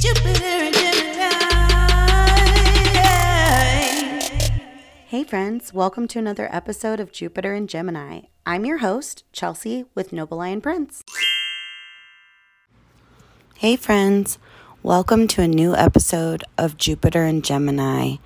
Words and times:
Jupiter 0.00 0.56
in 0.64 0.72
Gemini. 0.72 1.32
Hey, 5.06 5.22
friends, 5.24 5.74
welcome 5.74 6.08
to 6.08 6.18
another 6.18 6.48
episode 6.50 6.98
of 6.98 7.12
Jupiter 7.12 7.52
in 7.52 7.66
Gemini. 7.66 8.22
I'm 8.46 8.64
your 8.64 8.78
host, 8.78 9.24
Chelsea, 9.34 9.84
with 9.94 10.14
Noble 10.14 10.38
Lion 10.38 10.62
Prince. 10.62 11.04
Hey, 13.62 13.76
friends, 13.76 14.40
welcome 14.82 15.28
to 15.28 15.40
a 15.40 15.46
new 15.46 15.72
episode 15.76 16.42
of 16.58 16.76
Jupiter 16.76 17.24
in 17.24 17.42
Gemini. 17.42 18.16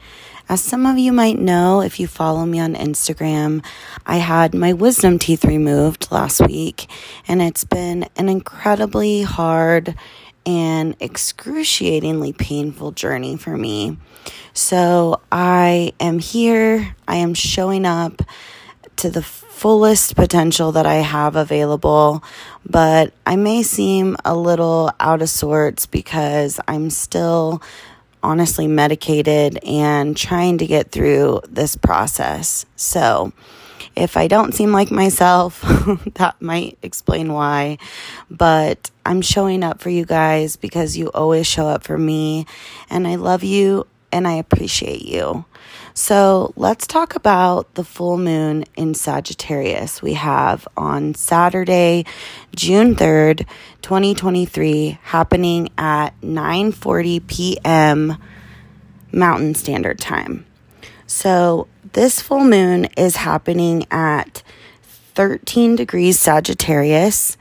As 0.49 0.63
some 0.63 0.87
of 0.87 0.97
you 0.97 1.13
might 1.13 1.39
know, 1.39 1.83
if 1.83 2.01
you 2.01 2.07
follow 2.07 2.47
me 2.47 2.59
on 2.59 2.75
Instagram, 2.75 3.63
I 4.07 4.17
had 4.17 4.55
my 4.55 4.73
wisdom 4.73 5.19
teeth 5.19 5.45
removed 5.45 6.11
last 6.11 6.41
week, 6.41 6.87
and 7.29 7.43
it's 7.43 7.65
been 7.65 8.09
an 8.17 8.31
incredibly 8.31 9.25
hard 9.25 9.95
and 10.47 10.97
excruciatingly 11.03 12.33
painful 12.33 12.93
journey 12.93 13.37
for 13.37 13.59
me. 13.59 13.99
So 14.55 15.21
I 15.31 15.93
am 16.01 16.19
here, 16.19 16.97
I 17.07 17.17
am 17.17 17.35
showing 17.35 17.85
up 17.85 18.23
to 18.97 19.11
the 19.11 19.23
fullest 19.23 20.17
potential 20.17 20.73
that 20.73 20.87
I 20.87 20.97
have 20.97 21.37
available, 21.37 22.23
but 22.69 23.13
I 23.25 23.37
may 23.37 23.63
seem 23.63 24.17
a 24.25 24.37
little 24.37 24.91
out 25.01 25.23
of 25.23 25.29
sorts 25.29 25.87
because 25.87 26.61
I'm 26.69 26.91
still 26.91 27.63
honestly 28.23 28.67
medicated 28.67 29.59
and 29.65 30.17
trying 30.17 30.59
to 30.59 30.67
get 30.67 30.91
through 30.91 31.41
this 31.49 31.77
process. 31.77 32.67
So, 32.77 33.33
if 33.95 34.19
I 34.19 34.29
don't 34.29 34.53
seem 34.53 34.73
like 34.73 34.91
myself, 34.91 35.63
that 36.15 36.37
might 36.41 36.77
explain 36.83 37.33
why. 37.33 37.79
But 38.31 38.91
I'm 39.07 39.23
showing 39.23 39.65
up 39.65 39.81
for 39.81 39.89
you 39.89 40.05
guys 40.05 40.57
because 40.57 40.99
you 40.99 41.09
always 41.13 41.47
show 41.47 41.67
up 41.67 41.85
for 41.85 41.97
me, 41.97 42.47
and 42.91 43.09
I 43.09 43.15
love 43.15 43.43
you 43.43 43.87
and 44.13 44.29
I 44.29 44.35
appreciate 44.35 45.03
you. 45.03 45.45
So 45.99 46.53
let's 46.57 46.87
talk 46.87 47.17
about 47.17 47.75
the 47.75 47.83
full 47.83 48.19
moon 48.19 48.67
in 48.77 48.93
Sagittarius 48.93 50.03
we 50.03 50.13
have 50.13 50.69
on 50.77 51.15
Saturday, 51.15 52.05
June 52.55 52.95
3rd, 52.95 53.47
2023, 53.81 54.99
happening 55.05 55.71
at 55.79 56.11
9:40 56.21 57.27
p.m. 57.27 58.19
Mountain 59.11 59.55
Standard 59.55 59.99
Time. 59.99 60.45
So 61.07 61.67
this 61.95 62.21
full 62.21 62.45
moon 62.45 62.89
is 62.99 63.17
happening 63.17 63.87
at 63.91 64.43
13 65.15 65.77
degrees 65.77 66.19
Sagittarius, 66.19 67.39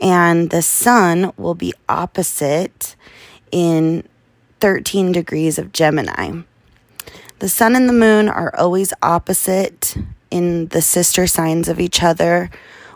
and 0.00 0.48
the 0.48 0.62
sun 0.62 1.34
will 1.36 1.54
be 1.54 1.74
opposite 1.90 2.96
in 3.52 4.02
13 4.60 5.12
degrees 5.12 5.58
of 5.58 5.72
Gemini. 5.72 6.40
The 7.38 7.48
sun 7.48 7.76
and 7.76 7.88
the 7.88 7.92
moon 7.92 8.28
are 8.28 8.54
always 8.56 8.92
opposite 9.00 9.96
in 10.30 10.66
the 10.68 10.82
sister 10.82 11.26
signs 11.26 11.68
of 11.68 11.78
each 11.78 12.02
other 12.02 12.50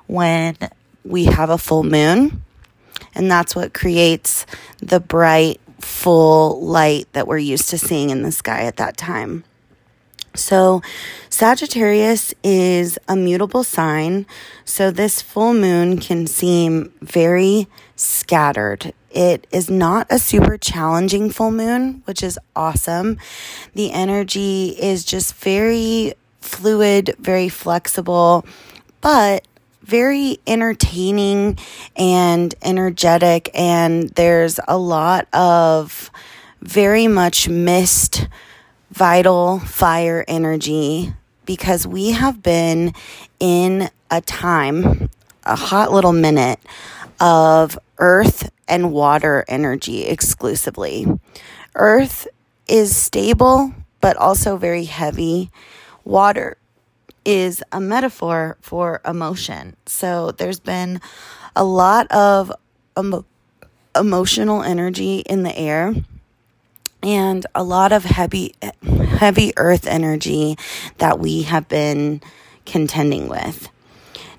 when 0.07 0.57
we 1.05 1.27
have 1.27 1.49
a 1.49 1.59
full 1.59 1.85
moon. 1.85 2.43
And 3.15 3.31
that's 3.31 3.55
what 3.55 3.73
creates 3.73 4.45
the 4.79 4.99
bright, 4.99 5.61
full 5.81 6.61
light 6.61 7.07
that 7.13 7.29
we're 7.29 7.39
used 7.39 7.69
to 7.71 7.79
seeing 7.79 8.11
in 8.11 8.23
the 8.23 8.33
sky 8.33 8.63
at 8.63 8.77
that 8.77 8.97
time. 8.97 9.45
So, 10.35 10.81
Sagittarius 11.29 12.35
is 12.43 12.99
a 13.07 13.15
mutable 13.15 13.65
sign. 13.65 14.25
So, 14.65 14.91
this 14.91 15.21
full 15.21 15.53
moon 15.53 15.99
can 15.99 16.27
seem 16.27 16.93
very 17.03 17.69
scattered. 17.97 18.95
It 19.15 19.47
is 19.53 19.69
not 19.69 20.07
a 20.11 20.19
super 20.19 20.57
challenging 20.57 21.31
full 21.31 21.51
moon, 21.51 22.03
which 22.07 22.23
is 22.23 22.39
awesome. 22.57 23.19
The 23.75 23.93
energy 23.93 24.71
is 24.71 25.05
just 25.05 25.35
very 25.35 26.15
fluid, 26.41 27.15
very 27.19 27.49
flexible, 27.49 28.47
but 29.01 29.47
very 29.83 30.39
entertaining 30.47 31.59
and 31.97 32.55
energetic. 32.63 33.51
And 33.55 34.09
there's 34.11 34.59
a 34.67 34.79
lot 34.79 35.29
of 35.35 36.11
very 36.61 37.09
much 37.09 37.49
missed 37.49 38.29
vital 38.91 39.59
fire 39.59 40.25
energy 40.29 41.13
because 41.45 41.87
we 41.87 42.13
have 42.13 42.43
been 42.43 42.95
in 43.41 43.91
a 44.11 44.21
time, 44.21 45.11
a 45.45 45.57
hot 45.57 45.93
little 45.93 46.13
minute 46.13 46.61
of 47.23 47.79
earth 47.99 48.51
and 48.67 48.93
water 48.93 49.45
energy 49.47 50.05
exclusively. 50.05 51.07
Earth 51.77 52.27
is 52.67 52.95
stable, 52.97 53.73
but 54.01 54.17
also 54.17 54.57
very 54.57 54.85
heavy. 54.85 55.51
Water 56.05 56.57
is 57.25 57.63
a 57.71 57.81
metaphor 57.81 58.59
for 58.61 59.01
emotion. 59.07 59.77
So 59.87 60.33
there's 60.33 60.59
been 60.59 61.01
a 61.55 61.63
lot 61.63 62.11
of 62.11 62.53
emo- 62.99 63.25
emotional 63.95 64.63
energy 64.65 65.21
in 65.21 65.45
the 65.45 65.57
air 65.57 65.95
and 67.05 67.47
a 67.55 67.63
lot 67.63 67.93
of 67.93 68.05
heavy 68.05 68.55
heavy 68.83 69.53
earth 69.57 69.87
energy 69.87 70.57
that 70.99 71.21
we 71.21 71.43
have 71.43 71.69
been 71.69 72.21
contending 72.67 73.29
with. 73.29 73.69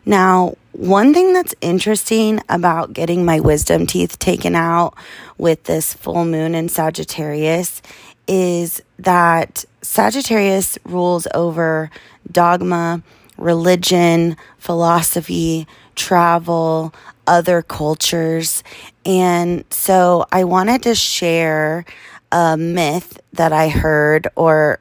Now, 0.06 0.56
one 0.74 1.14
thing 1.14 1.34
that's 1.34 1.56
interesting 1.62 2.42
about 2.50 2.94
getting 2.94 3.24
my 3.24 3.40
wisdom 3.40 3.86
teeth 3.86 4.20
taken 4.20 4.56
out 4.56 4.96
with 5.38 5.64
this 5.64 5.94
full 5.94 6.26
moon 6.26 6.56
in 6.56 6.68
Sagittarius 6.68 7.82
is 8.28 8.82
that 8.98 9.66
Sagittarius 9.82 10.78
rules 10.84 11.28
over 11.34 11.92
dogma, 12.32 13.04
religion, 13.38 14.36
philosophy, 14.58 15.68
travel, 15.96 16.94
other 17.28 17.62
cultures. 17.62 18.64
And 19.06 19.66
so 19.70 20.26
I 20.32 20.44
wanted 20.44 20.84
to 20.84 20.96
share 20.96 21.86
a 22.32 22.58
myth 22.58 23.20
that 23.34 23.54
I 23.54 23.70
heard 23.70 24.28
or 24.36 24.80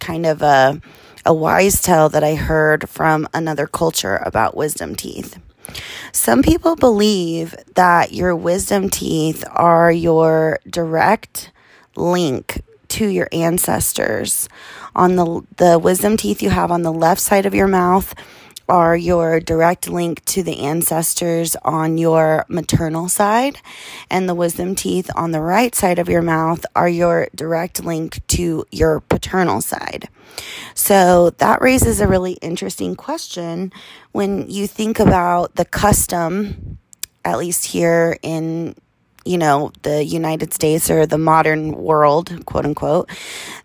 kind 0.00 0.26
of 0.26 0.42
a 0.42 0.80
a 1.24 1.34
wise 1.34 1.80
tale 1.82 2.08
that 2.08 2.24
I 2.24 2.34
heard 2.34 2.88
from 2.88 3.28
another 3.34 3.66
culture 3.66 4.16
about 4.16 4.56
wisdom 4.56 4.94
teeth. 4.94 5.38
Some 6.12 6.42
people 6.42 6.76
believe 6.76 7.54
that 7.74 8.12
your 8.12 8.34
wisdom 8.34 8.90
teeth 8.90 9.44
are 9.52 9.92
your 9.92 10.58
direct 10.68 11.52
link 11.96 12.62
to 12.88 13.06
your 13.06 13.28
ancestors. 13.32 14.48
On 14.96 15.16
the 15.16 15.42
the 15.56 15.78
wisdom 15.78 16.16
teeth 16.16 16.42
you 16.42 16.50
have 16.50 16.70
on 16.70 16.82
the 16.82 16.92
left 16.92 17.20
side 17.20 17.46
of 17.46 17.54
your 17.54 17.68
mouth 17.68 18.14
are 18.70 18.96
your 18.96 19.40
direct 19.40 19.88
link 19.88 20.24
to 20.26 20.44
the 20.44 20.60
ancestors 20.60 21.56
on 21.56 21.98
your 21.98 22.46
maternal 22.48 23.08
side, 23.08 23.58
and 24.08 24.28
the 24.28 24.34
wisdom 24.34 24.76
teeth 24.76 25.10
on 25.16 25.32
the 25.32 25.40
right 25.40 25.74
side 25.74 25.98
of 25.98 26.08
your 26.08 26.22
mouth 26.22 26.64
are 26.76 26.88
your 26.88 27.26
direct 27.34 27.84
link 27.84 28.24
to 28.28 28.64
your 28.70 29.00
paternal 29.00 29.60
side. 29.60 30.08
So 30.74 31.30
that 31.30 31.60
raises 31.60 32.00
a 32.00 32.06
really 32.06 32.34
interesting 32.34 32.94
question 32.94 33.72
when 34.12 34.48
you 34.48 34.68
think 34.68 35.00
about 35.00 35.56
the 35.56 35.64
custom, 35.64 36.78
at 37.24 37.38
least 37.38 37.66
here 37.66 38.16
in 38.22 38.76
you 39.24 39.38
know, 39.38 39.72
the 39.82 40.04
United 40.04 40.52
States 40.54 40.90
or 40.90 41.06
the 41.06 41.18
modern 41.18 41.72
world, 41.72 42.44
quote 42.46 42.64
unquote, 42.64 43.10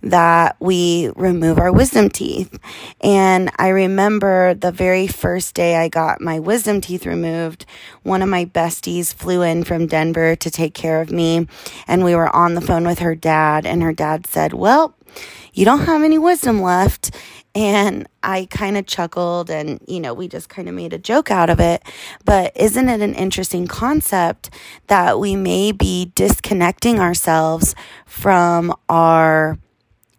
that 0.02 0.56
we 0.60 1.10
remove 1.16 1.58
our 1.60 1.72
wisdom 1.72 2.10
teeth. 2.10 2.58
And 3.02 3.50
I 3.58 3.70
remember 3.70 4.54
the 4.54 4.72
very 4.72 5.08
first 5.08 5.56
day 5.56 5.78
I 5.78 5.88
got 5.88 6.22
my 6.22 6.40
wisdom 6.40 6.82
teeth 6.82 7.06
removed, 7.06 7.66
one 8.04 8.22
of 8.22 8.30
my 8.30 8.46
besties 8.46 9.14
flew 9.14 9.42
in 9.42 9.64
from 9.64 9.88
Denver 9.88 10.36
to 10.36 10.52
take 10.52 10.74
care 10.74 11.02
of 11.02 11.12
me. 11.12 11.48
And 11.88 12.04
we 12.04 12.16
were 12.16 12.34
on 12.36 12.56
the 12.56 12.62
phone 12.62 12.86
with 12.86 13.00
her 13.00 13.16
dad, 13.16 13.66
and 13.66 13.82
her 13.82 13.94
dad 13.94 14.28
said, 14.28 14.54
Well, 14.54 14.96
you 15.54 15.66
don't 15.66 15.86
have 15.86 16.04
any 16.04 16.18
wisdom 16.18 16.62
left. 16.62 17.12
And 17.56 18.08
I 18.22 18.48
kind 18.52 18.78
of 18.78 18.86
chuckled 18.86 19.50
and, 19.50 19.80
you 19.88 20.02
know, 20.02 20.14
we 20.14 20.28
just 20.28 20.50
kind 20.50 20.68
of 20.68 20.76
made 20.76 20.92
a 20.92 21.00
joke 21.00 21.32
out 21.32 21.50
of 21.50 21.60
it. 21.62 21.82
But 22.26 22.52
isn't 22.56 22.90
it 22.90 23.02
an 23.02 23.16
interesting 23.16 23.66
concept 23.66 24.50
that 24.88 25.20
we 25.20 25.36
may 25.38 25.72
be 25.72 26.12
disconnecting 26.16 27.00
ourselves 27.00 27.74
from 28.06 28.76
our 28.90 29.58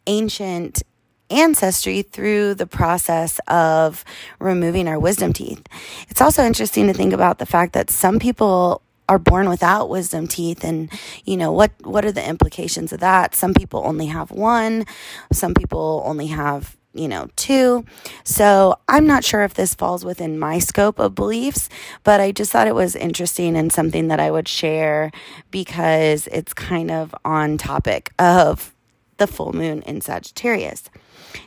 ancient 0.07 0.83
ancestry 1.31 2.03
through 2.03 2.55
the 2.55 2.67
process 2.67 3.41
of 3.49 4.05
removing 4.39 4.89
our 4.89 4.99
wisdom 4.99 5.33
teeth. 5.33 5.63
It's 6.09 6.21
also 6.21 6.45
interesting 6.45 6.87
to 6.87 6.93
think 6.93 7.13
about 7.13 7.39
the 7.39 7.47
fact 7.47 7.73
that 7.73 7.91
some 7.91 8.19
people 8.19 8.83
are 9.09 9.19
born 9.19 9.49
without 9.49 9.89
wisdom 9.89 10.27
teeth 10.27 10.65
and 10.65 10.91
you 11.25 11.37
know 11.37 11.53
what 11.53 11.71
what 11.85 12.05
are 12.05 12.11
the 12.11 12.29
implications 12.29 12.93
of 12.93 12.99
that 12.99 13.37
some 13.37 13.55
people 13.55 13.81
only 13.85 14.07
have 14.07 14.33
one 14.33 14.85
some 15.33 15.55
people 15.55 16.03
only 16.05 16.27
have 16.27 16.77
you 16.97 17.09
know 17.09 17.29
two. 17.37 17.85
So 18.25 18.79
i'm 18.89 19.07
not 19.07 19.25
sure 19.25 19.43
if 19.43 19.55
this 19.55 19.75
falls 19.75 20.05
within 20.05 20.39
my 20.39 20.59
scope 20.59 20.99
of 20.99 21.15
beliefs 21.15 21.69
but 22.05 22.21
i 22.21 22.33
just 22.33 22.51
thought 22.53 22.67
it 22.67 22.75
was 22.75 22.97
interesting 22.97 23.57
and 23.57 23.73
something 23.73 24.09
that 24.09 24.21
i 24.21 24.31
would 24.31 24.49
share 24.49 25.11
because 25.51 26.27
it's 26.29 26.53
kind 26.55 26.91
of 26.91 27.15
on 27.25 27.59
topic 27.59 28.13
of 28.19 28.75
the 29.19 29.27
full 29.27 29.53
moon 29.53 29.83
in 29.83 30.01
sagittarius. 30.01 30.85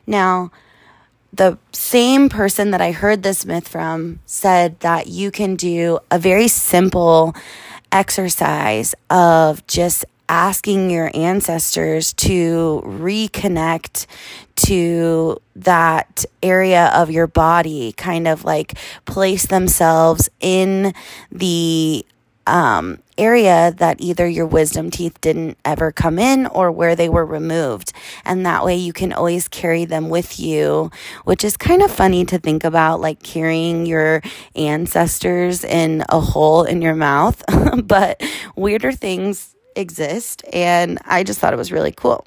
Now 0.07 0.51
the 1.31 1.57
same 1.71 2.27
person 2.27 2.71
that 2.71 2.81
I 2.81 2.91
heard 2.91 3.21
this 3.21 3.45
myth 3.45 3.67
from 3.67 4.19
said 4.25 4.79
that 4.79 5.07
you 5.07 5.29
can 5.29 5.55
do 5.55 5.99
a 6.09 6.17
very 6.17 6.47
simple 6.47 7.35
exercise 7.91 8.95
of 9.09 9.65
just 9.67 10.05
asking 10.29 10.91
your 10.91 11.11
ancestors 11.13 12.13
to 12.13 12.81
reconnect 12.85 14.05
to 14.55 15.41
that 15.55 16.23
area 16.43 16.91
of 16.93 17.09
your 17.11 17.27
body, 17.27 17.91
kind 17.93 18.27
of 18.27 18.45
like 18.45 18.77
place 19.05 19.47
themselves 19.47 20.29
in 20.39 20.93
the 21.31 22.05
um, 22.45 22.97
area 23.17 23.73
that 23.77 24.01
either 24.01 24.27
your 24.27 24.45
wisdom 24.45 24.89
teeth 24.89 25.19
didn't 25.21 25.57
ever 25.63 25.91
come 25.91 26.17
in 26.17 26.47
or 26.47 26.71
where 26.71 26.95
they 26.95 27.09
were 27.09 27.25
removed. 27.25 27.93
And 28.25 28.45
that 28.45 28.65
way 28.65 28.75
you 28.75 28.91
can 28.93 29.13
always 29.13 29.47
carry 29.47 29.85
them 29.85 30.09
with 30.09 30.39
you, 30.39 30.89
which 31.25 31.43
is 31.43 31.57
kind 31.57 31.81
of 31.81 31.91
funny 31.91 32.25
to 32.25 32.39
think 32.39 32.63
about, 32.63 33.01
like 33.01 33.21
carrying 33.21 33.85
your 33.85 34.21
ancestors 34.55 35.63
in 35.63 36.03
a 36.09 36.19
hole 36.19 36.63
in 36.63 36.81
your 36.81 36.95
mouth. 36.95 37.43
but 37.83 38.21
weirder 38.55 38.93
things 38.93 39.55
exist. 39.75 40.43
And 40.51 40.99
I 41.05 41.23
just 41.23 41.39
thought 41.39 41.53
it 41.53 41.57
was 41.57 41.71
really 41.71 41.91
cool. 41.91 42.25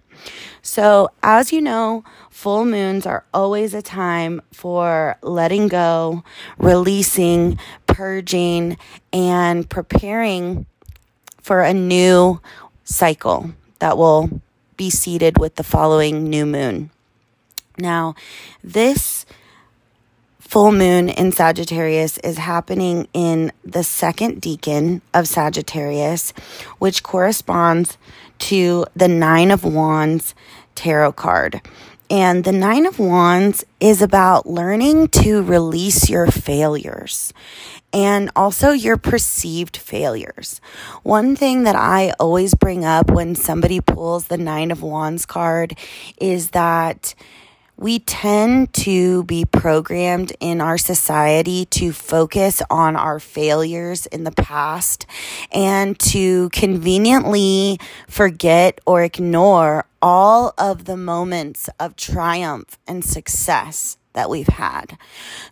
So, 0.63 1.11
as 1.23 1.53
you 1.53 1.61
know, 1.61 2.05
full 2.31 2.65
moons 2.65 3.07
are 3.07 3.25
always 3.35 3.75
a 3.75 3.83
time 3.83 4.41
for 4.53 5.17
letting 5.23 5.69
go, 5.69 6.23
releasing, 6.59 7.59
purging, 7.87 8.77
and 9.13 9.69
preparing 9.69 10.67
for 11.41 11.63
a 11.63 11.75
new 11.75 12.41
cycle 12.85 13.53
that 13.81 13.99
will 13.99 14.41
be 14.77 14.91
seeded 14.91 15.39
with 15.39 15.57
the 15.57 15.65
following 15.65 16.25
new 16.25 16.47
moon. 16.47 16.91
Now, 17.79 18.15
this 18.63 19.27
full 20.53 20.71
moon 20.71 21.09
in 21.09 21.33
Sagittarius 21.33 22.19
is 22.19 22.37
happening 22.37 23.09
in 23.15 23.51
the 23.65 23.83
second 23.83 24.43
decan 24.43 25.01
of 25.15 25.27
Sagittarius, 25.27 26.35
which 26.79 27.03
corresponds 27.03 27.97
to 28.39 28.85
the 28.95 29.09
Nine 29.09 29.51
of 29.51 29.65
Wands 29.65 30.35
tarot 30.75 31.13
card. 31.13 31.63
And 32.11 32.45
the 32.45 32.53
Nine 32.53 32.85
of 32.85 32.99
Wands 32.99 33.65
is 33.81 34.03
about 34.03 34.45
learning 34.45 35.09
to 35.23 35.43
release 35.43 36.11
your 36.11 36.27
failures 36.27 37.33
and 37.91 38.31
also 38.37 38.73
your 38.73 38.99
perceived 38.99 39.79
failures. 39.79 40.61
One 41.03 41.35
thing 41.35 41.63
that 41.63 41.77
I 41.77 42.13
always 42.21 42.53
bring 42.53 42.85
up 42.85 43.11
when 43.11 43.37
somebody 43.37 43.81
pulls 43.81 44.27
the 44.27 44.37
Nine 44.37 44.71
of 44.71 44.83
Wands 44.83 45.25
card 45.25 45.79
is 46.19 46.51
that 46.51 47.15
we 47.77 47.99
tend 47.99 48.73
to 48.75 49.25
be 49.25 49.45
programmed 49.45 50.33
in 50.41 50.61
our 50.61 50.79
society 50.79 51.65
to 51.67 51.93
focus 51.93 52.63
on 52.71 52.97
our 52.97 53.19
failures 53.19 54.07
in 54.07 54.25
the 54.25 54.33
past 54.33 55.07
and 55.51 55.99
to 55.99 56.49
conveniently 56.51 57.79
forget 58.09 58.81
or 58.87 59.03
ignore 59.03 59.85
all 60.01 60.55
of 60.59 60.85
the 60.85 60.97
moments 60.97 61.69
of 61.81 61.97
triumph 61.97 62.79
and 62.87 63.05
success 63.05 63.97
that 64.15 64.31
we've 64.31 64.49
had. 64.49 64.99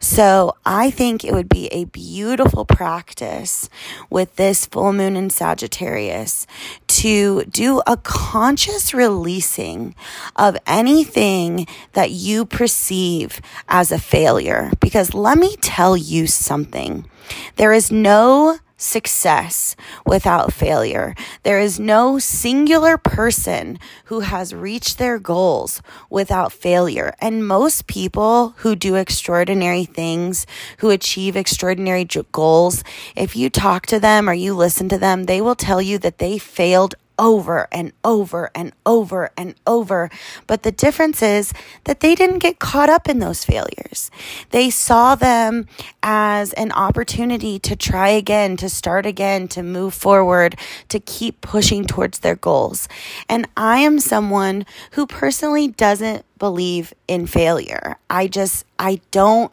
So 0.01 0.57
I 0.65 0.91
think 0.91 1.25
it 1.25 1.33
would 1.33 1.49
be 1.49 1.67
a 1.69 1.85
beautiful 1.85 2.65
practice 2.65 3.69
with 4.09 4.37
this 4.37 4.67
full 4.67 4.93
moon 4.93 5.17
in 5.17 5.31
Sagittarius 5.31 6.47
to 6.89 7.45
do 7.45 7.83
a 7.87 7.97
conscious 7.97 8.93
releasing 8.93 9.95
of 10.37 10.57
anything 10.67 11.67
that 11.93 12.11
you 12.11 12.45
perceive 12.45 13.41
as 13.69 13.91
a 13.93 13.99
failure. 13.99 14.71
Because 14.81 15.15
let 15.15 15.39
me 15.39 15.57
tell 15.57 15.97
you 15.97 16.27
something. 16.27 17.09
There 17.57 17.73
is 17.73 17.91
no 17.91 18.59
success 18.81 19.77
without 20.07 20.53
failure. 20.53 21.15
There 21.43 21.61
is 21.61 21.79
no 21.79 22.19
singular 22.19 22.97
person 22.97 23.79
who 24.07 24.21
has 24.21 24.55
reached 24.55 24.99
their 24.99 25.19
goals 25.19 25.83
without 26.09 26.53
failure. 26.53 27.15
And 27.21 27.47
most 27.47 27.87
people 27.87 28.55
who 28.59 28.75
do 28.75 28.97
extraordinary 28.97 29.85
things, 29.85 30.47
who 30.79 30.91
achieve 30.91 31.37
extraordinary 31.37 32.05
goals, 32.33 32.83
if 33.15 33.37
you 33.37 33.51
talk 33.51 33.87
to 33.87 34.01
them 34.01 34.29
or 34.29 34.35
you 34.35 34.55
listen 34.55 34.89
to 34.89 34.99
them, 34.99 35.25
they 35.25 35.41
will 35.41 35.55
tell 35.55 35.81
you 35.83 35.99
that 35.99 36.19
they 36.19 36.39
failed 36.39 36.95
over 37.21 37.69
and 37.71 37.93
over 38.03 38.51
and 38.55 38.73
over 38.87 39.31
and 39.37 39.55
over. 39.67 40.11
But 40.47 40.65
the 40.65 40.73
difference 40.73 41.23
is 41.23 41.53
that 41.85 42.01
they 42.01 42.15
didn't 42.15 42.39
get 42.39 42.59
caught 42.59 42.89
up 42.89 43.09
in 43.09 43.19
those 43.19 43.45
failures. 43.45 44.11
They 44.51 44.71
saw 44.71 45.15
them 45.15 45.69
as 46.03 46.55
an 46.55 46.73
opportunity 46.73 47.59
to 47.61 47.77
try 47.77 48.09
again, 48.09 48.57
to 48.57 48.71
start 48.71 49.05
again, 49.05 49.47
to 49.49 49.63
move 49.63 49.93
forward, 49.93 50.59
to 50.89 50.99
keep 50.99 51.43
pushing 51.43 51.85
towards 51.85 52.21
their 52.21 52.37
goals. 52.37 52.89
And 53.29 53.47
I 53.57 53.81
am 53.81 54.01
someone 54.01 54.65
who 54.93 55.07
personally 55.07 55.69
doesn't 55.69 56.25
believe 56.39 56.95
in 57.07 57.27
failure. 57.27 57.99
I 58.09 58.27
just, 58.27 58.65
I 58.79 59.03
don't 59.11 59.53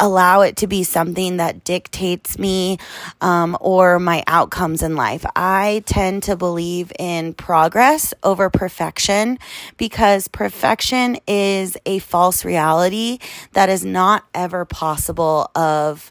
allow 0.00 0.40
it 0.40 0.56
to 0.56 0.66
be 0.66 0.82
something 0.82 1.36
that 1.36 1.62
dictates 1.64 2.38
me 2.38 2.78
um, 3.20 3.56
or 3.60 3.98
my 4.00 4.24
outcomes 4.26 4.82
in 4.82 4.96
life. 4.96 5.24
I 5.36 5.82
tend 5.86 6.24
to 6.24 6.36
believe 6.36 6.92
in 6.98 7.34
progress 7.34 8.14
over 8.22 8.50
perfection 8.50 9.38
because 9.76 10.26
perfection 10.28 11.18
is 11.26 11.76
a 11.86 11.98
false 12.00 12.44
reality 12.44 13.18
that 13.52 13.68
is 13.68 13.84
not 13.84 14.24
ever 14.34 14.64
possible 14.64 15.50
of 15.54 16.10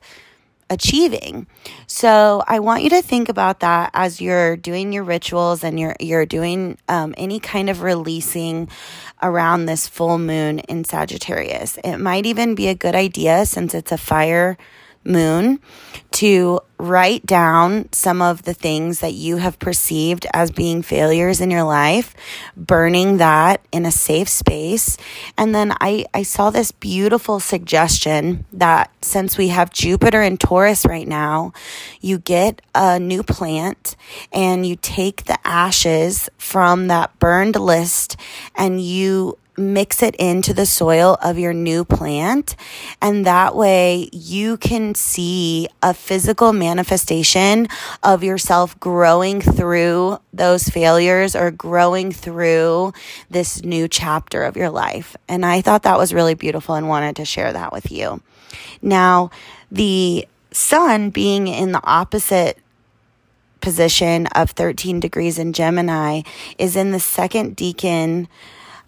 achieving. 0.70 1.48
So 1.88 2.44
I 2.48 2.60
want 2.60 2.84
you 2.84 2.90
to 2.92 3.02
think 3.02 3.30
about 3.30 3.62
that 3.62 3.92
as 3.94 4.22
you're 4.22 4.56
doing 4.56 4.94
your 4.94 5.04
rituals 5.04 5.64
and 5.64 5.80
you're 5.80 5.96
you're 6.00 6.26
doing 6.26 6.78
um, 6.88 7.14
any 7.18 7.40
kind 7.40 7.70
of 7.70 7.82
releasing 7.82 8.70
around 9.22 9.66
this 9.66 9.88
full 9.88 10.18
moon 10.18 10.60
in 10.60 10.84
Sagittarius. 10.84 11.78
It 11.84 11.98
might 11.98 12.26
even 12.26 12.56
be 12.56 12.68
a 12.68 12.76
good 12.76 12.96
idea 12.96 13.46
since 13.46 13.74
it's 13.74 13.92
a 13.92 13.98
fire 13.98 14.58
moon 15.04 15.60
to 16.12 16.60
write 16.78 17.26
down 17.26 17.92
some 17.92 18.22
of 18.22 18.44
the 18.44 18.54
things 18.54 19.00
that 19.00 19.14
you 19.14 19.38
have 19.38 19.60
perceived 19.60 20.26
as 20.34 20.50
being 20.50 20.82
failures 20.82 21.42
in 21.42 21.52
your 21.52 21.64
life, 21.64 22.16
burning 22.56 23.18
that 23.18 23.62
in 23.72 23.86
a 23.86 23.92
safe 23.92 24.30
space. 24.30 24.98
And 25.38 25.54
then 25.54 25.74
I, 25.82 26.06
I 26.14 26.24
saw 26.24 26.50
this 26.50 26.72
beautiful 26.72 27.40
suggestion 27.40 28.46
that 28.54 28.92
since 29.02 29.38
we 29.38 29.50
have 29.50 29.72
Jupiter 29.72 30.22
in 30.22 30.38
Taurus 30.38 30.86
right 30.86 31.08
now, 31.08 31.54
you 32.00 32.18
get 32.18 32.62
a 32.74 32.98
new 32.98 33.24
plant 33.24 33.96
and 34.32 34.66
you 34.66 34.78
take 34.78 35.26
the 35.26 35.38
ashes 35.46 36.30
from 36.38 36.88
that 36.88 37.18
burned 37.20 37.56
list 37.58 38.16
and 38.56 38.82
you 38.82 39.38
mix 39.60 40.02
it 40.02 40.16
into 40.16 40.54
the 40.54 40.66
soil 40.66 41.18
of 41.22 41.38
your 41.38 41.54
new 41.54 41.86
plant. 41.86 42.56
And 43.02 43.26
that 43.26 43.56
way 43.56 44.10
you 44.12 44.58
can 44.58 44.96
see 44.96 45.68
a 45.84 45.94
physical 45.94 46.54
manifestation 46.54 47.68
of 48.02 48.24
yourself 48.24 48.80
growing 48.80 49.42
through 49.42 50.20
those 50.34 50.70
failures 50.70 51.36
or 51.36 51.52
growing 51.52 52.12
through 52.12 52.94
this 53.30 53.64
new 53.64 53.88
chapter 53.88 54.44
of 54.44 54.58
your 54.58 54.70
life. 54.70 55.16
And 55.28 55.46
I 55.46 55.62
thought 55.62 55.84
that 55.84 55.98
was 55.98 56.14
really 56.14 56.36
beautiful 56.36 56.76
and 56.76 56.88
wanted 56.88 57.18
to 57.18 57.26
share 57.26 57.54
that 57.54 57.72
with 57.72 57.92
you. 57.92 58.22
Now, 58.82 59.30
the 59.72 60.28
sun 60.52 61.10
being 61.10 61.48
in 61.48 61.72
the 61.72 61.82
opposite 61.84 62.58
position 63.62 64.28
of 64.28 64.52
13 64.52 65.00
degrees 65.00 65.38
in 65.38 65.54
Gemini 65.54 66.22
is 66.58 66.76
in 66.76 66.92
the 66.92 67.00
second 67.00 67.58
decan 67.58 68.28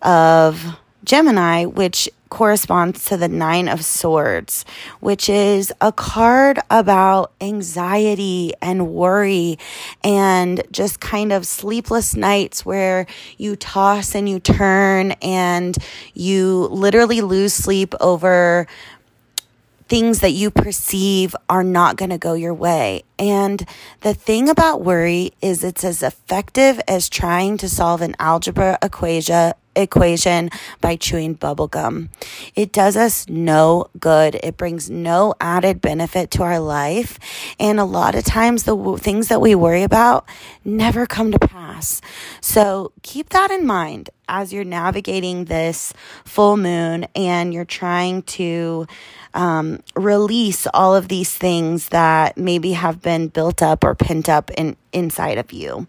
of 0.02 0.78
Gemini, 1.04 1.66
which 1.66 2.10
corresponds 2.30 3.06
to 3.06 3.18
the 3.18 3.28
Nine 3.28 3.68
of 3.68 3.84
Swords, 3.84 4.66
which 5.02 5.28
is 5.30 5.74
a 5.82 5.92
card 5.92 6.60
about 6.70 7.34
anxiety 7.42 8.54
and 8.62 8.94
worry 8.94 9.60
and 10.04 10.64
just 10.72 11.00
kind 11.00 11.34
of 11.34 11.46
sleepless 11.46 12.16
nights 12.16 12.66
where 12.66 13.06
you 13.38 13.56
toss 13.56 14.16
and 14.16 14.30
you 14.30 14.40
turn 14.40 15.12
and 15.22 15.78
you 16.14 16.68
literally 16.72 17.22
lose 17.22 17.54
sleep 17.54 17.94
over 18.00 18.66
things 19.90 20.20
that 20.22 20.32
you 20.32 20.50
perceive 20.50 21.36
are 21.50 21.66
not 21.66 21.98
going 21.98 22.12
to 22.12 22.18
go 22.18 22.34
your 22.34 22.54
way. 22.54 23.04
And 23.20 23.68
the 24.00 24.14
thing 24.14 24.48
about 24.48 24.86
worry 24.86 25.34
is 25.42 25.66
it's 25.66 25.84
as 25.84 26.02
effective 26.02 26.80
as 26.88 27.10
trying 27.10 27.58
to 27.58 27.68
solve 27.68 28.02
an 28.02 28.16
algebra 28.18 28.78
equation 28.82 29.52
equation 29.76 30.50
by 30.80 30.96
chewing 30.96 31.36
bubblegum. 31.36 32.10
It 32.56 32.72
does 32.72 32.98
us 32.98 33.28
no 33.30 33.88
good. 34.00 34.40
It 34.44 34.58
brings 34.58 34.90
no 34.90 35.34
added 35.40 35.82
benefit 35.82 36.32
to 36.32 36.44
our 36.44 36.60
life. 36.60 37.20
And 37.60 37.80
a 37.80 37.86
lot 37.86 38.16
of 38.16 38.24
times 38.24 38.64
the 38.64 38.76
w- 38.76 38.98
things 38.98 39.30
that 39.30 39.42
we 39.42 39.56
worry 39.56 39.84
about 39.84 40.28
never 40.66 41.06
come 41.06 41.32
to 41.32 41.40
pass. 41.40 42.02
So 42.42 42.92
keep 43.02 43.30
that 43.30 43.52
in 43.52 43.66
mind 43.66 44.10
as 44.28 44.54
you're 44.54 44.64
navigating 44.64 45.46
this 45.46 45.94
full 46.24 46.58
moon 46.58 47.06
and 47.16 47.54
you're 47.54 47.66
trying 47.66 48.22
to 48.24 48.88
um, 49.34 49.82
release 49.96 50.68
all 50.74 50.96
of 50.96 51.08
these 51.08 51.34
things 51.34 51.90
that 51.90 52.38
maybe 52.38 52.74
have 52.74 53.02
been 53.02 53.28
built 53.28 53.62
up 53.62 53.84
or 53.84 53.96
pent 53.96 54.30
up 54.30 54.50
in, 54.52 54.76
inside 54.94 55.38
of 55.38 55.52
you. 55.52 55.88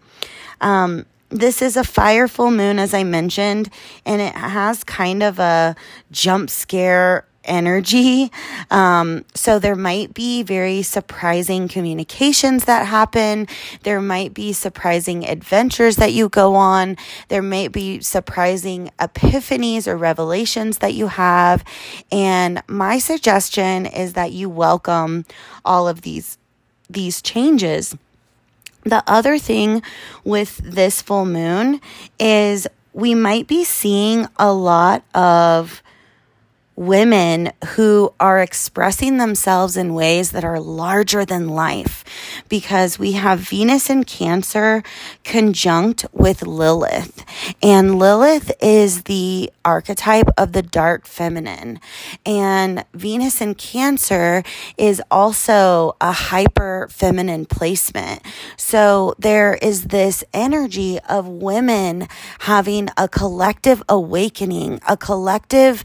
Um, 0.61 1.05
this 1.33 1.61
is 1.61 1.75
a 1.75 1.83
fire 1.83 2.27
full 2.27 2.51
moon, 2.51 2.79
as 2.79 2.93
I 2.93 3.03
mentioned, 3.03 3.69
and 4.05 4.21
it 4.21 4.35
has 4.35 4.83
kind 4.83 5.23
of 5.23 5.39
a 5.39 5.75
jump 6.11 6.49
scare 6.49 7.25
energy. 7.43 8.31
Um, 8.71 9.25
so 9.35 9.59
there 9.59 9.75
might 9.75 10.13
be 10.13 10.43
very 10.43 10.81
surprising 10.81 11.67
communications 11.67 12.65
that 12.65 12.87
happen. 12.87 13.47
There 13.81 13.99
might 13.99 14.33
be 14.33 14.53
surprising 14.53 15.27
adventures 15.27 15.97
that 15.97 16.13
you 16.13 16.29
go 16.29 16.55
on. 16.55 16.95
There 17.27 17.41
might 17.41 17.71
be 17.71 17.99
surprising 17.99 18.91
epiphanies 18.99 19.87
or 19.87 19.97
revelations 19.97 20.77
that 20.77 20.93
you 20.93 21.07
have. 21.07 21.65
And 22.11 22.63
my 22.67 22.97
suggestion 22.99 23.87
is 23.87 24.13
that 24.13 24.31
you 24.31 24.49
welcome 24.49 25.25
all 25.65 25.87
of 25.87 26.01
these, 26.01 26.37
these 26.89 27.21
changes 27.21 27.95
the 28.85 29.03
other 29.07 29.37
thing 29.37 29.81
with 30.23 30.57
this 30.57 31.01
full 31.01 31.25
moon 31.25 31.81
is 32.19 32.67
we 32.93 33.15
might 33.15 33.47
be 33.47 33.63
seeing 33.63 34.27
a 34.37 34.51
lot 34.53 35.03
of 35.13 35.82
women 36.75 37.51
who 37.75 38.13
are 38.19 38.39
expressing 38.39 39.17
themselves 39.17 39.77
in 39.77 39.93
ways 39.93 40.31
that 40.31 40.43
are 40.43 40.59
larger 40.59 41.23
than 41.23 41.47
life 41.49 42.03
because 42.49 42.97
we 42.97 43.13
have 43.13 43.39
Venus 43.39 43.89
in 43.89 44.03
Cancer 44.03 44.83
conjunct 45.23 46.05
with 46.11 46.41
Lilith. 46.41 47.23
And 47.61 47.99
Lilith 47.99 48.51
is 48.61 49.03
the 49.03 49.51
archetype 49.63 50.29
of 50.37 50.53
the 50.53 50.61
dark 50.61 51.05
feminine. 51.05 51.79
And 52.25 52.85
Venus 52.93 53.39
in 53.39 53.55
Cancer 53.55 54.43
is 54.77 55.01
also 55.11 55.95
a 56.01 56.11
hyper 56.11 56.87
feminine 56.89 57.45
placement. 57.45 58.21
So 58.57 59.13
there 59.19 59.55
is 59.61 59.85
this 59.85 60.23
energy 60.33 60.99
of 61.07 61.27
women 61.27 62.07
having 62.39 62.89
a 62.97 63.07
collective 63.07 63.83
awakening, 63.87 64.79
a 64.87 64.97
collective 64.97 65.83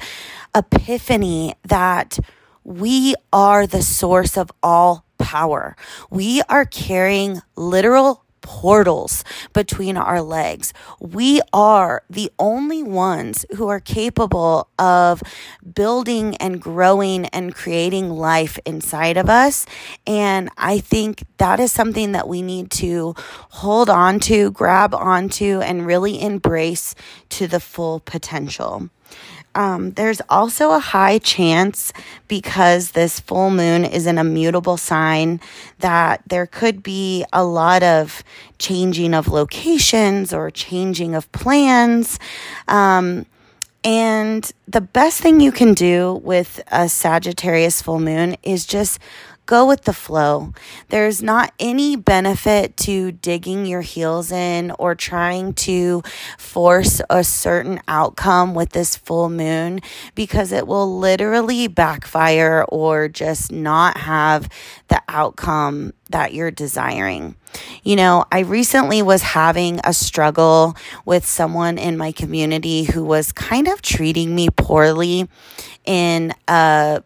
epiphany 0.54 1.54
that 1.64 2.18
we 2.64 3.14
are 3.32 3.66
the 3.66 3.82
source 3.82 4.36
of 4.36 4.50
all 4.62 5.04
power. 5.18 5.76
We 6.10 6.42
are 6.48 6.64
carrying 6.64 7.42
literal 7.56 8.24
portals 8.40 9.24
between 9.52 9.96
our 9.96 10.22
legs. 10.22 10.72
We 11.00 11.40
are 11.52 12.02
the 12.08 12.30
only 12.38 12.82
ones 12.82 13.44
who 13.56 13.68
are 13.68 13.80
capable 13.80 14.68
of 14.78 15.22
building 15.74 16.36
and 16.36 16.60
growing 16.60 17.26
and 17.26 17.54
creating 17.54 18.10
life 18.10 18.58
inside 18.64 19.16
of 19.16 19.28
us. 19.28 19.66
And 20.06 20.48
I 20.56 20.78
think 20.78 21.24
that 21.36 21.60
is 21.60 21.72
something 21.72 22.12
that 22.12 22.28
we 22.28 22.40
need 22.40 22.70
to 22.72 23.14
hold 23.18 23.90
on 23.90 24.20
to, 24.20 24.50
grab 24.52 24.94
onto, 24.94 25.60
and 25.60 25.86
really 25.86 26.20
embrace 26.20 26.94
to 27.30 27.46
the 27.46 27.60
full 27.60 28.00
potential. 28.00 28.88
Um, 29.58 29.90
there's 29.94 30.22
also 30.28 30.70
a 30.70 30.78
high 30.78 31.18
chance 31.18 31.92
because 32.28 32.92
this 32.92 33.18
full 33.18 33.50
moon 33.50 33.84
is 33.84 34.06
an 34.06 34.16
immutable 34.16 34.76
sign 34.76 35.40
that 35.80 36.22
there 36.28 36.46
could 36.46 36.80
be 36.80 37.24
a 37.32 37.42
lot 37.42 37.82
of 37.82 38.22
changing 38.60 39.14
of 39.14 39.26
locations 39.26 40.32
or 40.32 40.52
changing 40.52 41.16
of 41.16 41.30
plans. 41.32 42.20
Um, 42.68 43.26
and 43.82 44.48
the 44.68 44.80
best 44.80 45.20
thing 45.20 45.40
you 45.40 45.50
can 45.50 45.74
do 45.74 46.20
with 46.22 46.60
a 46.68 46.88
Sagittarius 46.88 47.82
full 47.82 47.98
moon 47.98 48.36
is 48.44 48.64
just 48.64 49.00
go 49.48 49.66
with 49.66 49.82
the 49.84 49.92
flow. 49.94 50.52
There's 50.90 51.22
not 51.22 51.52
any 51.58 51.96
benefit 51.96 52.76
to 52.76 53.10
digging 53.10 53.64
your 53.64 53.80
heels 53.80 54.30
in 54.30 54.70
or 54.78 54.94
trying 54.94 55.54
to 55.54 56.02
force 56.36 57.00
a 57.08 57.24
certain 57.24 57.80
outcome 57.88 58.54
with 58.54 58.70
this 58.70 58.94
full 58.94 59.30
moon 59.30 59.80
because 60.14 60.52
it 60.52 60.66
will 60.66 60.98
literally 60.98 61.66
backfire 61.66 62.64
or 62.68 63.08
just 63.08 63.50
not 63.50 63.96
have 63.96 64.50
the 64.88 65.00
outcome 65.08 65.94
that 66.10 66.34
you're 66.34 66.50
desiring. 66.50 67.34
You 67.82 67.96
know, 67.96 68.26
I 68.30 68.40
recently 68.40 69.00
was 69.00 69.22
having 69.22 69.80
a 69.82 69.94
struggle 69.94 70.76
with 71.06 71.24
someone 71.24 71.78
in 71.78 71.96
my 71.96 72.12
community 72.12 72.84
who 72.84 73.02
was 73.02 73.32
kind 73.32 73.66
of 73.66 73.80
treating 73.80 74.34
me 74.34 74.50
poorly 74.50 75.26
in 75.86 76.34
a 76.46 77.02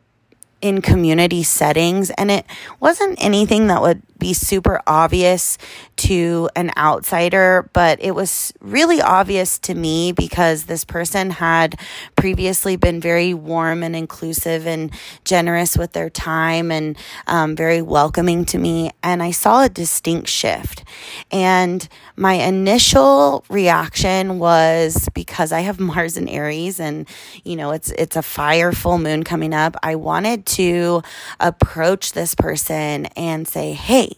in 0.63 0.81
community 0.81 1.43
settings 1.43 2.11
and 2.11 2.31
it 2.31 2.47
wasn't 2.81 3.23
anything 3.23 3.67
that 3.67 3.83
would 3.83 4.01
be 4.23 4.33
super 4.33 4.81
obvious 4.87 5.59
to 5.97 6.49
an 6.55 6.71
outsider, 6.77 7.69
but 7.73 8.01
it 8.01 8.13
was 8.13 8.53
really 8.61 9.01
obvious 9.01 9.59
to 9.59 9.75
me 9.75 10.13
because 10.13 10.65
this 10.65 10.85
person 10.85 11.31
had 11.31 11.79
previously 12.15 12.77
been 12.77 13.01
very 13.01 13.35
warm 13.35 13.83
and 13.83 13.97
inclusive 13.97 14.65
and 14.65 14.93
generous 15.25 15.77
with 15.77 15.93
their 15.93 16.09
time 16.09 16.71
and 16.71 16.97
um, 17.27 17.57
very 17.57 17.83
welcoming 17.83 18.45
to 18.45 18.59
me. 18.59 18.93
And 19.03 19.23
I 19.23 19.33
saw 19.33 19.65
a 19.65 19.69
distinct 19.69 20.29
shift. 20.29 20.85
And 21.33 21.89
my 22.17 22.35
initial 22.35 23.45
reaction 23.51 24.39
was 24.39 25.09
because 25.15 25.51
I 25.51 25.61
have 25.61 25.81
Mars 25.93 26.17
in 26.17 26.29
Aries 26.29 26.79
and, 26.79 27.09
you 27.43 27.57
know, 27.57 27.73
it's, 27.73 27.91
it's 27.91 28.15
a 28.15 28.23
fire 28.23 28.71
full 28.71 28.99
moon 28.99 29.25
coming 29.25 29.53
up. 29.53 29.77
I 29.83 29.97
wanted 29.97 30.47
to 30.47 31.03
approach 31.41 32.13
this 32.13 32.37
person 32.37 33.07
and 33.17 33.49
say, 33.49 33.73
Hey, 33.73 34.12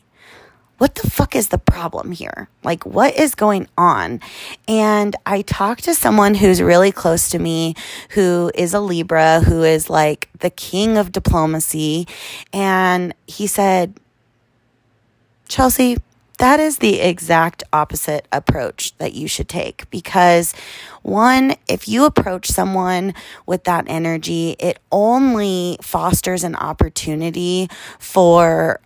what 0.78 0.96
the 0.96 1.08
fuck 1.08 1.36
is 1.36 1.48
the 1.48 1.58
problem 1.58 2.12
here? 2.12 2.48
Like, 2.62 2.84
what 2.84 3.16
is 3.16 3.34
going 3.34 3.68
on? 3.78 4.20
And 4.66 5.14
I 5.24 5.42
talked 5.42 5.84
to 5.84 5.94
someone 5.94 6.34
who's 6.34 6.60
really 6.60 6.92
close 6.92 7.28
to 7.30 7.38
me, 7.38 7.74
who 8.10 8.50
is 8.54 8.74
a 8.74 8.80
Libra, 8.80 9.40
who 9.40 9.62
is 9.62 9.88
like 9.88 10.28
the 10.40 10.50
king 10.50 10.96
of 10.96 11.12
diplomacy. 11.12 12.08
And 12.52 13.14
he 13.26 13.46
said, 13.46 13.94
Chelsea, 15.48 15.98
that 16.38 16.58
is 16.58 16.78
the 16.78 17.00
exact 17.00 17.62
opposite 17.72 18.26
approach 18.32 18.96
that 18.98 19.14
you 19.14 19.28
should 19.28 19.48
take 19.48 19.88
because 19.90 20.52
one, 21.02 21.54
if 21.68 21.86
you 21.86 22.04
approach 22.04 22.48
someone 22.48 23.14
with 23.46 23.64
that 23.64 23.84
energy, 23.86 24.56
it 24.58 24.80
only 24.90 25.78
fosters 25.80 26.42
an 26.42 26.56
opportunity 26.56 27.68
for 28.00 28.80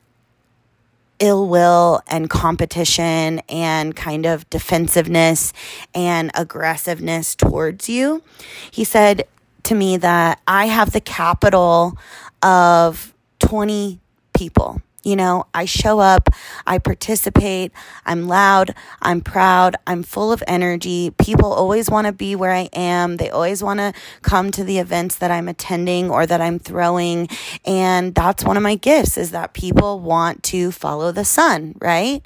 ill 1.20 1.48
will 1.48 2.02
and 2.06 2.30
competition 2.30 3.40
and 3.48 3.94
kind 3.96 4.26
of 4.26 4.48
defensiveness 4.50 5.52
and 5.94 6.30
aggressiveness 6.34 7.34
towards 7.34 7.88
you. 7.88 8.22
He 8.70 8.84
said 8.84 9.26
to 9.64 9.74
me 9.74 9.96
that 9.98 10.40
I 10.46 10.66
have 10.66 10.92
the 10.92 11.00
capital 11.00 11.98
of 12.42 13.14
20 13.40 14.00
people. 14.34 14.80
You 15.08 15.16
know, 15.16 15.46
I 15.54 15.64
show 15.64 16.00
up, 16.00 16.28
I 16.66 16.76
participate, 16.76 17.72
I'm 18.04 18.28
loud, 18.28 18.74
I'm 19.00 19.22
proud, 19.22 19.74
I'm 19.86 20.02
full 20.02 20.32
of 20.32 20.42
energy. 20.46 21.12
People 21.12 21.50
always 21.50 21.88
want 21.88 22.06
to 22.08 22.12
be 22.12 22.36
where 22.36 22.52
I 22.52 22.68
am. 22.74 23.16
They 23.16 23.30
always 23.30 23.62
want 23.62 23.80
to 23.80 23.94
come 24.20 24.50
to 24.50 24.62
the 24.62 24.76
events 24.76 25.16
that 25.16 25.30
I'm 25.30 25.48
attending 25.48 26.10
or 26.10 26.26
that 26.26 26.42
I'm 26.42 26.58
throwing. 26.58 27.28
And 27.64 28.14
that's 28.14 28.44
one 28.44 28.58
of 28.58 28.62
my 28.62 28.74
gifts 28.74 29.16
is 29.16 29.30
that 29.30 29.54
people 29.54 29.98
want 29.98 30.42
to 30.42 30.72
follow 30.72 31.10
the 31.10 31.24
sun, 31.24 31.76
right? 31.80 32.20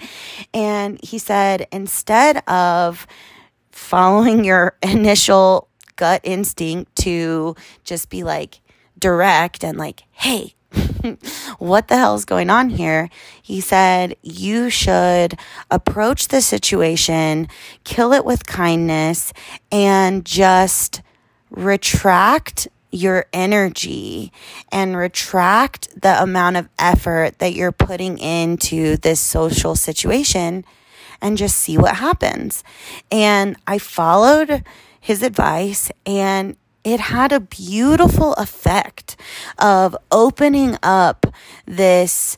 And 0.52 0.98
he 1.04 1.18
said, 1.18 1.68
instead 1.70 2.38
of 2.48 3.06
following 3.70 4.42
your 4.50 4.76
initial 4.82 5.68
gut 5.94 6.20
instinct 6.24 6.96
to 6.96 7.54
just 7.84 8.10
be 8.10 8.24
like 8.24 8.60
direct 8.98 9.62
and 9.62 9.78
like, 9.78 10.02
hey, 10.10 10.56
what 11.58 11.88
the 11.88 11.96
hell 11.96 12.14
is 12.14 12.24
going 12.24 12.50
on 12.50 12.70
here? 12.70 13.10
He 13.42 13.60
said, 13.60 14.16
You 14.22 14.70
should 14.70 15.38
approach 15.70 16.28
the 16.28 16.40
situation, 16.40 17.48
kill 17.84 18.12
it 18.12 18.24
with 18.24 18.46
kindness, 18.46 19.32
and 19.70 20.24
just 20.24 21.02
retract 21.50 22.68
your 22.90 23.26
energy 23.32 24.30
and 24.70 24.96
retract 24.96 26.00
the 26.00 26.22
amount 26.22 26.56
of 26.58 26.68
effort 26.78 27.38
that 27.38 27.54
you're 27.54 27.72
putting 27.72 28.18
into 28.18 28.98
this 28.98 29.18
social 29.18 29.74
situation 29.74 30.64
and 31.22 31.38
just 31.38 31.56
see 31.56 31.78
what 31.78 31.96
happens. 31.96 32.62
And 33.10 33.56
I 33.66 33.78
followed 33.78 34.62
his 35.00 35.22
advice 35.22 35.90
and 36.04 36.56
it 36.84 37.00
had 37.00 37.32
a 37.32 37.40
beautiful 37.40 38.34
effect 38.34 39.16
of 39.58 39.96
opening 40.10 40.76
up 40.82 41.26
this 41.66 42.36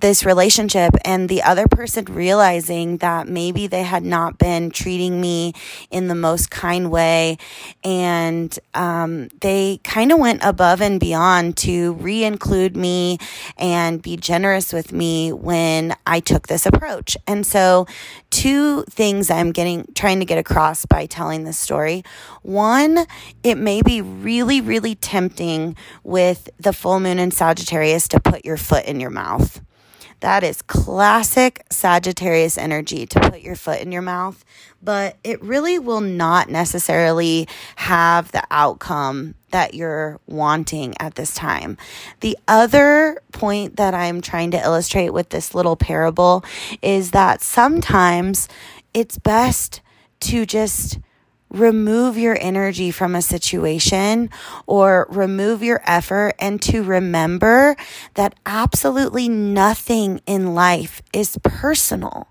this 0.00 0.24
relationship 0.24 0.94
and 1.04 1.28
the 1.28 1.42
other 1.42 1.66
person 1.66 2.04
realizing 2.06 2.98
that 2.98 3.28
maybe 3.28 3.66
they 3.66 3.82
had 3.82 4.04
not 4.04 4.38
been 4.38 4.70
treating 4.70 5.20
me 5.20 5.52
in 5.90 6.08
the 6.08 6.14
most 6.14 6.50
kind 6.50 6.90
way. 6.90 7.36
And 7.82 8.56
um, 8.74 9.28
they 9.40 9.80
kind 9.84 10.12
of 10.12 10.18
went 10.18 10.44
above 10.44 10.80
and 10.80 11.00
beyond 11.00 11.56
to 11.58 11.94
re-include 11.94 12.76
me 12.76 13.18
and 13.56 14.00
be 14.00 14.16
generous 14.16 14.72
with 14.72 14.92
me 14.92 15.32
when 15.32 15.94
i 16.06 16.20
took 16.20 16.46
this 16.46 16.66
approach. 16.66 17.16
And 17.26 17.46
so 17.46 17.86
two 18.30 18.84
things 18.84 19.30
i'm 19.30 19.52
getting 19.52 19.86
trying 19.94 20.20
to 20.20 20.24
get 20.24 20.38
across 20.38 20.86
by 20.86 21.06
telling 21.06 21.44
this 21.44 21.58
story. 21.58 22.04
One 22.42 23.06
it 23.42 23.56
may 23.56 23.82
be 23.82 24.00
really 24.00 24.60
really 24.60 24.94
tempting 24.94 25.76
with 26.04 26.48
the 26.58 26.72
full 26.72 27.00
moon 27.00 27.18
in 27.18 27.30
sagittarius 27.30 28.08
to 28.08 28.20
put 28.20 28.44
your 28.44 28.56
foot 28.56 28.84
in 28.84 29.00
your 29.00 29.10
mouth 29.10 29.60
that 30.20 30.42
is 30.42 30.62
classic 30.62 31.64
Sagittarius 31.70 32.58
energy 32.58 33.06
to 33.06 33.20
put 33.20 33.40
your 33.40 33.56
foot 33.56 33.80
in 33.80 33.92
your 33.92 34.02
mouth, 34.02 34.44
but 34.82 35.16
it 35.22 35.42
really 35.42 35.78
will 35.78 36.00
not 36.00 36.48
necessarily 36.48 37.48
have 37.76 38.32
the 38.32 38.42
outcome 38.50 39.34
that 39.50 39.74
you're 39.74 40.20
wanting 40.26 40.94
at 41.00 41.14
this 41.14 41.34
time. 41.34 41.76
The 42.20 42.36
other 42.46 43.22
point 43.32 43.76
that 43.76 43.94
I'm 43.94 44.20
trying 44.20 44.50
to 44.52 44.62
illustrate 44.62 45.10
with 45.10 45.30
this 45.30 45.54
little 45.54 45.76
parable 45.76 46.44
is 46.82 47.12
that 47.12 47.40
sometimes 47.40 48.48
it's 48.92 49.18
best 49.18 49.80
to 50.20 50.44
just 50.44 50.98
remove 51.50 52.18
your 52.18 52.36
energy 52.40 52.90
from 52.90 53.14
a 53.14 53.22
situation 53.22 54.30
or 54.66 55.06
remove 55.10 55.62
your 55.62 55.82
effort 55.86 56.34
and 56.38 56.60
to 56.62 56.82
remember 56.82 57.76
that 58.14 58.34
absolutely 58.44 59.28
nothing 59.28 60.20
in 60.26 60.54
life 60.54 61.02
is 61.12 61.38
personal. 61.42 62.28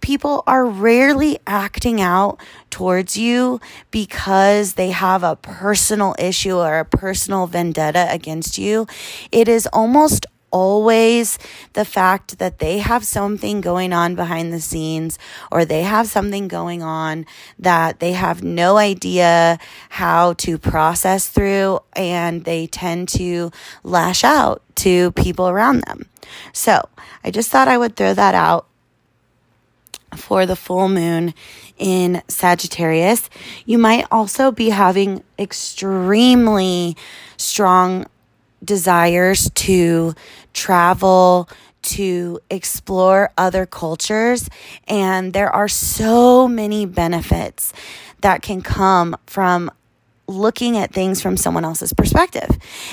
People 0.00 0.42
are 0.46 0.66
rarely 0.66 1.38
acting 1.46 2.00
out 2.00 2.38
towards 2.70 3.16
you 3.16 3.60
because 3.90 4.74
they 4.74 4.90
have 4.90 5.22
a 5.22 5.36
personal 5.36 6.14
issue 6.18 6.56
or 6.56 6.78
a 6.78 6.84
personal 6.84 7.46
vendetta 7.46 8.06
against 8.10 8.58
you. 8.58 8.86
It 9.32 9.48
is 9.48 9.66
almost 9.72 10.26
always 10.50 11.38
the 11.74 11.84
fact 11.84 12.38
that 12.38 12.58
they 12.58 12.78
have 12.78 13.04
something 13.04 13.60
going 13.60 13.92
on 13.92 14.14
behind 14.14 14.52
the 14.52 14.60
scenes 14.60 15.18
or 15.50 15.64
they 15.64 15.82
have 15.82 16.06
something 16.06 16.48
going 16.48 16.82
on 16.82 17.26
that 17.58 18.00
they 18.00 18.12
have 18.12 18.42
no 18.42 18.76
idea 18.76 19.58
how 19.90 20.32
to 20.34 20.58
process 20.58 21.28
through 21.28 21.80
and 21.94 22.44
they 22.44 22.66
tend 22.66 23.08
to 23.08 23.50
lash 23.82 24.24
out 24.24 24.62
to 24.74 25.12
people 25.12 25.48
around 25.48 25.82
them. 25.82 26.08
So 26.52 26.88
I 27.24 27.30
just 27.30 27.50
thought 27.50 27.68
I 27.68 27.78
would 27.78 27.96
throw 27.96 28.14
that 28.14 28.34
out 28.34 28.66
for 30.16 30.46
the 30.46 30.56
full 30.56 30.88
moon 30.88 31.34
in 31.76 32.22
Sagittarius. 32.28 33.28
You 33.66 33.78
might 33.78 34.06
also 34.10 34.50
be 34.50 34.70
having 34.70 35.22
extremely 35.38 36.96
strong 37.36 38.06
desires 38.64 39.50
to 39.54 40.14
travel, 40.52 41.48
to 41.82 42.40
explore 42.50 43.32
other 43.38 43.66
cultures. 43.66 44.48
And 44.86 45.32
there 45.32 45.50
are 45.50 45.68
so 45.68 46.48
many 46.48 46.86
benefits 46.86 47.72
that 48.20 48.42
can 48.42 48.62
come 48.62 49.16
from 49.26 49.70
looking 50.28 50.76
at 50.76 50.92
things 50.92 51.22
from 51.22 51.36
someone 51.36 51.64
else's 51.64 51.94
perspective. 51.94 52.50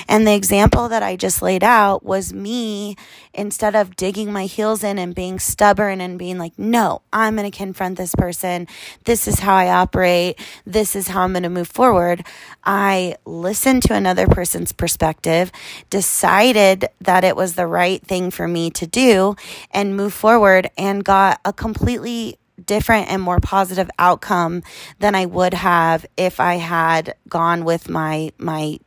And 0.08 0.26
the 0.26 0.34
example 0.34 0.88
that 0.88 1.02
I 1.02 1.16
just 1.16 1.42
laid 1.42 1.62
out 1.62 2.02
was 2.02 2.32
me, 2.32 2.96
instead 3.34 3.76
of 3.76 3.94
digging 3.94 4.32
my 4.32 4.46
heels 4.46 4.82
in 4.82 4.98
and 4.98 5.14
being 5.14 5.38
stubborn 5.38 6.00
and 6.00 6.18
being 6.18 6.38
like, 6.38 6.58
no, 6.58 7.02
I'm 7.12 7.36
going 7.36 7.48
to 7.50 7.56
confront 7.56 7.98
this 7.98 8.14
person. 8.14 8.66
This 9.04 9.28
is 9.28 9.40
how 9.40 9.54
I 9.54 9.68
operate. 9.68 10.40
This 10.64 10.96
is 10.96 11.08
how 11.08 11.22
I'm 11.22 11.32
going 11.32 11.42
to 11.42 11.50
move 11.50 11.68
forward. 11.68 12.24
I 12.64 13.16
listened 13.26 13.82
to 13.82 13.94
another 13.94 14.26
person's 14.26 14.72
perspective, 14.72 15.52
decided 15.90 16.88
that 17.02 17.22
it 17.22 17.36
was 17.36 17.54
the 17.54 17.66
right 17.66 18.02
thing 18.02 18.30
for 18.30 18.48
me 18.48 18.70
to 18.70 18.86
do, 18.86 19.36
and 19.70 19.96
move 19.96 20.14
forward 20.14 20.70
and 20.78 21.04
got 21.04 21.40
a 21.44 21.52
completely 21.52 22.38
different 22.64 23.08
and 23.10 23.20
more 23.20 23.40
positive 23.40 23.90
outcome 23.98 24.62
than 24.98 25.14
I 25.14 25.26
would 25.26 25.54
have 25.54 26.06
if 26.16 26.40
I 26.40 26.54
had 26.54 27.14
gone 27.28 27.64
with 27.64 27.88
my 27.88 28.32
my 28.38 28.78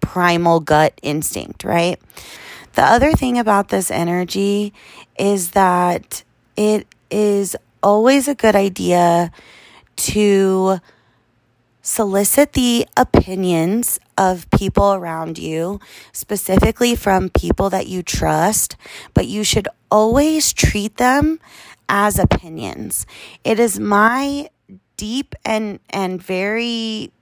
primal 0.00 0.60
gut 0.60 0.98
instinct, 1.02 1.64
right? 1.64 2.00
The 2.74 2.82
other 2.82 3.12
thing 3.12 3.38
about 3.38 3.68
this 3.68 3.90
energy 3.90 4.72
is 5.18 5.50
that 5.50 6.22
it 6.56 6.86
is 7.10 7.56
always 7.82 8.28
a 8.28 8.34
good 8.34 8.54
idea 8.54 9.32
to 9.96 10.80
solicit 11.82 12.52
the 12.52 12.86
opinions 12.96 13.98
of 14.18 14.48
people 14.50 14.92
around 14.92 15.38
you, 15.38 15.80
specifically 16.12 16.94
from 16.94 17.30
people 17.30 17.70
that 17.70 17.86
you 17.86 18.02
trust, 18.02 18.76
but 19.14 19.26
you 19.26 19.42
should 19.42 19.66
always 19.90 20.52
treat 20.52 20.98
them 20.98 21.40
as 21.88 22.18
opinions. 22.18 23.06
It 23.44 23.58
is 23.58 23.80
my 23.80 24.50
deep 24.96 25.34
and 25.44 25.80
and 25.90 26.22
very 26.22 27.12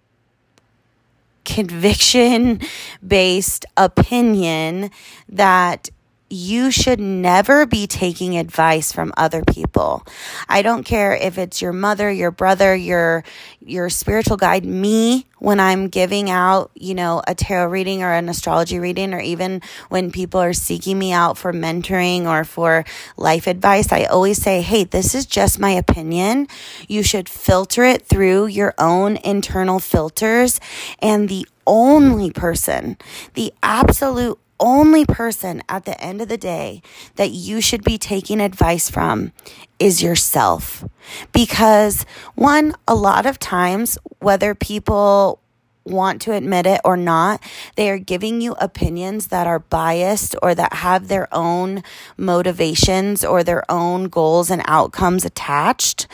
conviction 1.45 2.61
based 3.07 3.65
opinion 3.77 4.91
that 5.29 5.91
you 6.29 6.73
should 6.73 6.99
never 6.99 7.67
be 7.67 7.87
taking 7.87 8.37
advice 8.37 8.91
from 8.93 9.13
other 9.17 9.45
people. 9.45 10.05
I 10.49 10.63
don't 10.63 10.83
care 10.83 11.15
if 11.15 11.39
it's 11.39 11.63
your 11.63 11.73
mother, 11.73 12.11
your 12.11 12.33
brother, 12.33 12.75
your 12.75 13.23
your 13.61 13.89
spiritual 13.91 14.37
guide, 14.37 14.65
me 14.65 15.27
when 15.39 15.61
I'm 15.61 15.89
giving 15.89 16.31
out, 16.31 16.71
you 16.75 16.95
know, 16.95 17.23
a 17.27 17.35
tarot 17.35 17.69
reading 17.69 18.03
or 18.03 18.13
an 18.13 18.29
astrology 18.29 18.79
reading 18.79 19.13
or 19.15 19.21
even 19.21 19.61
when 19.89 20.11
people 20.11 20.41
are 20.41 20.53
seeking 20.53 20.99
me 20.99 21.13
out 21.13 21.37
for 21.37 21.53
mentoring 21.53 22.27
or 22.27 22.45
for 22.45 22.85
life 23.17 23.47
advice, 23.47 23.93
I 23.93 24.05
always 24.05 24.41
say, 24.41 24.63
"Hey, 24.63 24.85
this 24.85 25.15
is 25.15 25.27
just 25.27 25.61
my 25.61 25.71
opinion. 25.71 26.49
You 26.89 27.03
should 27.03 27.29
filter 27.29 27.85
it 27.85 28.07
through 28.07 28.47
your 28.47 28.75
own 28.79 29.17
internal 29.19 29.79
filters 29.79 30.59
and 31.01 31.29
the 31.29 31.47
only 31.67 32.31
person, 32.31 32.97
the 33.35 33.53
absolute 33.63 34.39
only 34.59 35.05
person 35.05 35.63
at 35.69 35.85
the 35.85 36.01
end 36.01 36.21
of 36.21 36.29
the 36.29 36.37
day 36.37 36.83
that 37.17 37.31
you 37.31 37.61
should 37.61 37.85
be 37.85 37.99
taking 37.99 38.41
advice 38.41 38.91
from 38.91 39.33
is 39.79 40.03
yourself. 40.03 40.85
Because, 41.33 42.05
one, 42.35 42.75
a 42.89 42.95
lot 42.95 43.27
of 43.27 43.39
times, 43.39 43.99
whether 44.19 44.55
people 44.55 45.41
want 45.85 46.21
to 46.23 46.33
admit 46.33 46.67
it 46.67 46.81
or 46.85 46.97
not, 46.97 47.43
they 47.77 47.89
are 47.91 47.99
giving 47.99 48.41
you 48.41 48.53
opinions 48.59 49.29
that 49.29 49.47
are 49.47 49.61
biased 49.61 50.35
or 50.43 50.55
that 50.55 50.73
have 50.75 51.09
their 51.09 51.33
own 51.33 51.83
motivations 52.17 53.25
or 53.25 53.45
their 53.45 53.71
own 53.71 54.09
goals 54.09 54.51
and 54.51 54.63
outcomes 54.67 55.25
attached. 55.25 56.07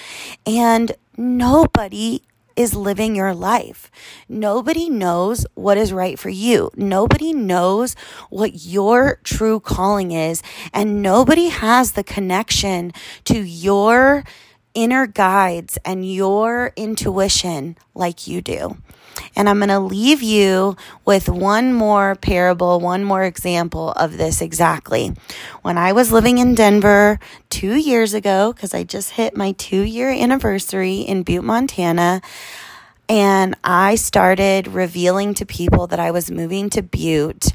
And 0.46 0.92
nobody 1.16 2.22
is 2.56 2.74
living 2.74 3.14
your 3.14 3.34
life. 3.34 3.90
Nobody 4.28 4.88
knows 4.88 5.46
what 5.54 5.78
is 5.78 5.92
right 5.92 6.18
for 6.18 6.28
you. 6.28 6.70
Nobody 6.76 7.32
knows 7.32 7.94
what 8.30 8.64
your 8.64 9.20
true 9.24 9.60
calling 9.60 10.12
is. 10.12 10.42
And 10.72 11.02
nobody 11.02 11.48
has 11.48 11.92
the 11.92 12.04
connection 12.04 12.92
to 13.24 13.38
your 13.38 14.24
inner 14.74 15.06
guides 15.06 15.78
and 15.84 16.10
your 16.10 16.72
intuition 16.76 17.76
like 17.94 18.26
you 18.26 18.40
do. 18.40 18.76
And 19.37 19.48
I'm 19.48 19.58
going 19.58 19.68
to 19.68 19.80
leave 19.80 20.22
you 20.22 20.76
with 21.04 21.28
one 21.28 21.72
more 21.72 22.16
parable, 22.16 22.80
one 22.80 23.04
more 23.04 23.24
example 23.24 23.92
of 23.92 24.16
this 24.16 24.40
exactly. 24.40 25.14
When 25.62 25.78
I 25.78 25.92
was 25.92 26.12
living 26.12 26.38
in 26.38 26.54
Denver 26.54 27.18
two 27.50 27.76
years 27.76 28.14
ago, 28.14 28.52
because 28.52 28.74
I 28.74 28.85
just 28.85 29.11
hit 29.11 29.37
my 29.37 29.52
two 29.52 29.82
year 29.82 30.11
anniversary 30.11 31.00
in 31.00 31.22
Butte, 31.22 31.44
Montana, 31.44 32.22
and 33.08 33.56
I 33.62 33.96
started 33.96 34.68
revealing 34.68 35.35
to 35.35 35.46
people 35.46 35.87
that 35.88 36.00
I 36.00 36.11
was 36.11 36.30
moving 36.30 36.70
to 36.70 36.82
Butte, 36.82 37.52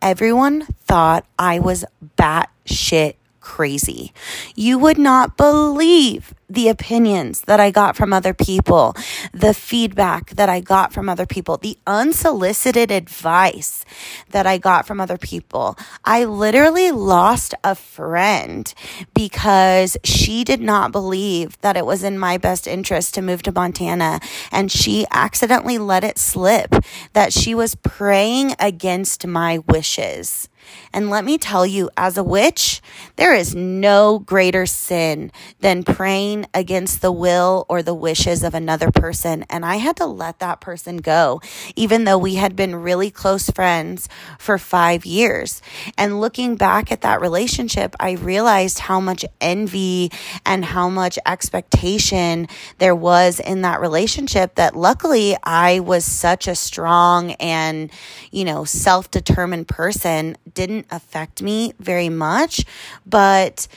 everyone 0.00 0.62
thought 0.86 1.26
I 1.38 1.58
was 1.58 1.84
batshit 2.16 3.14
crazy. 3.46 4.12
You 4.56 4.76
would 4.76 4.98
not 4.98 5.36
believe 5.36 6.34
the 6.48 6.68
opinions 6.68 7.42
that 7.42 7.60
I 7.60 7.70
got 7.70 7.96
from 7.96 8.12
other 8.12 8.34
people, 8.34 8.96
the 9.32 9.54
feedback 9.54 10.30
that 10.30 10.48
I 10.48 10.58
got 10.58 10.92
from 10.92 11.08
other 11.08 11.26
people, 11.26 11.56
the 11.56 11.78
unsolicited 11.86 12.90
advice 12.90 13.84
that 14.30 14.48
I 14.48 14.58
got 14.58 14.84
from 14.84 15.00
other 15.00 15.16
people. 15.16 15.78
I 16.04 16.24
literally 16.24 16.90
lost 16.90 17.54
a 17.62 17.76
friend 17.76 18.72
because 19.14 19.96
she 20.02 20.42
did 20.42 20.60
not 20.60 20.90
believe 20.90 21.58
that 21.60 21.76
it 21.76 21.86
was 21.86 22.02
in 22.02 22.18
my 22.18 22.38
best 22.38 22.66
interest 22.66 23.14
to 23.14 23.22
move 23.22 23.42
to 23.44 23.52
Montana 23.52 24.18
and 24.50 24.72
she 24.72 25.06
accidentally 25.12 25.78
let 25.78 26.02
it 26.02 26.18
slip 26.18 26.74
that 27.12 27.32
she 27.32 27.54
was 27.54 27.76
praying 27.76 28.56
against 28.58 29.24
my 29.24 29.58
wishes. 29.68 30.48
And 30.92 31.10
let 31.10 31.24
me 31.24 31.38
tell 31.38 31.66
you, 31.66 31.90
as 31.96 32.16
a 32.16 32.24
witch, 32.24 32.80
there 33.16 33.34
is 33.34 33.54
no 33.54 34.18
greater 34.18 34.66
sin 34.66 35.32
than 35.60 35.82
praying 35.82 36.46
against 36.54 37.02
the 37.02 37.12
will 37.12 37.66
or 37.68 37.82
the 37.82 37.94
wishes 37.94 38.42
of 38.42 38.54
another 38.54 38.90
person. 38.90 39.44
And 39.50 39.64
I 39.64 39.76
had 39.76 39.96
to 39.96 40.06
let 40.06 40.38
that 40.38 40.60
person 40.60 40.98
go, 40.98 41.40
even 41.74 42.04
though 42.04 42.18
we 42.18 42.36
had 42.36 42.56
been 42.56 42.76
really 42.76 43.10
close 43.10 43.50
friends 43.50 44.08
for 44.38 44.58
five 44.58 45.04
years. 45.04 45.62
And 45.98 46.20
looking 46.20 46.56
back 46.56 46.90
at 46.92 47.02
that 47.02 47.20
relationship, 47.20 47.94
I 48.00 48.12
realized 48.12 48.80
how 48.80 49.00
much 49.00 49.24
envy 49.40 50.10
and 50.44 50.64
how 50.64 50.88
much 50.88 51.18
expectation 51.26 52.48
there 52.78 52.94
was 52.94 53.40
in 53.40 53.62
that 53.62 53.80
relationship 53.80 54.54
that 54.56 54.76
luckily 54.76 55.36
I 55.42 55.80
was 55.80 56.04
such 56.04 56.48
a 56.48 56.54
strong 56.54 57.32
and, 57.32 57.90
you 58.30 58.44
know, 58.44 58.64
self 58.64 59.10
determined 59.10 59.68
person 59.68 60.36
didn't 60.56 60.86
affect 60.90 61.40
me 61.40 61.74
very 61.78 62.08
much, 62.08 62.64
but 63.06 63.68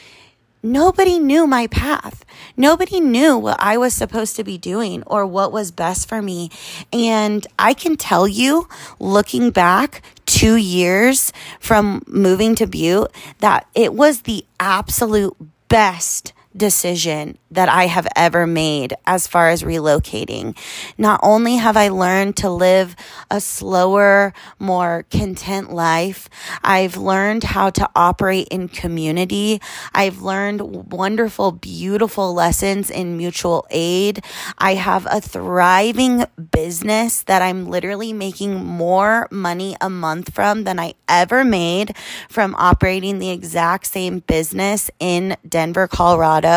nobody 0.64 1.20
knew 1.20 1.46
my 1.46 1.68
path. 1.68 2.26
Nobody 2.58 3.00
knew 3.00 3.38
what 3.38 3.58
I 3.60 3.78
was 3.78 3.94
supposed 3.94 4.36
to 4.38 4.44
be 4.44 4.58
doing 4.58 5.04
or 5.04 5.26
what 5.28 5.52
was 5.52 5.72
best 5.72 6.10
for 6.10 6.22
me. 6.22 6.50
And 6.92 7.46
I 7.60 7.74
can 7.76 7.96
tell 7.96 8.28
you, 8.28 8.68
looking 8.98 9.52
back 9.52 10.02
two 10.26 10.56
years 10.56 11.32
from 11.60 12.02
moving 12.08 12.56
to 12.56 12.66
Butte, 12.66 13.12
that 13.40 13.68
it 13.76 13.94
was 13.94 14.22
the 14.22 14.46
absolute 14.60 15.36
best 15.68 16.34
decision 16.56 17.38
that 17.52 17.70
I 17.70 17.88
have 17.88 18.08
ever 18.16 18.46
made 18.46 18.94
as 19.06 19.28
far 19.28 19.50
as 19.50 19.64
relocating. 19.64 20.58
Not 20.98 21.20
only 21.24 21.56
have 21.56 21.78
I 21.78 21.90
learned 21.90 22.38
to 22.38 22.50
live 22.50 22.96
a 23.32 23.40
slower, 23.40 24.34
more 24.60 25.06
content 25.10 25.72
life, 25.72 26.30
I've 26.64 26.98
learned 26.98 27.44
how 27.44 27.70
to 27.72 27.90
operate 27.96 28.48
in 28.50 28.68
community. 28.68 29.62
I've 29.94 30.22
learned 30.22 30.92
wonderful, 30.92 31.52
beautiful 31.52 32.34
lessons 32.34 32.90
in 32.90 33.18
mutual 33.18 33.66
aid. 33.70 34.24
I 34.58 34.76
have 34.76 35.08
a 35.10 35.22
thriving 35.22 36.26
business 36.52 37.24
that 37.24 37.42
I'm 37.42 37.68
literally 37.68 38.14
making 38.14 38.64
more 38.64 39.28
money 39.32 39.76
a 39.82 39.90
month 39.90 40.34
from 40.34 40.64
than 40.64 40.80
I 40.80 40.94
ever 41.08 41.44
made 41.44 41.96
from 42.30 42.56
operating 42.56 43.20
the 43.20 43.30
exact 43.30 43.88
same 43.88 44.20
business 44.20 44.92
in 45.00 45.36
Denver, 45.48 45.88
Colorado, 45.88 46.49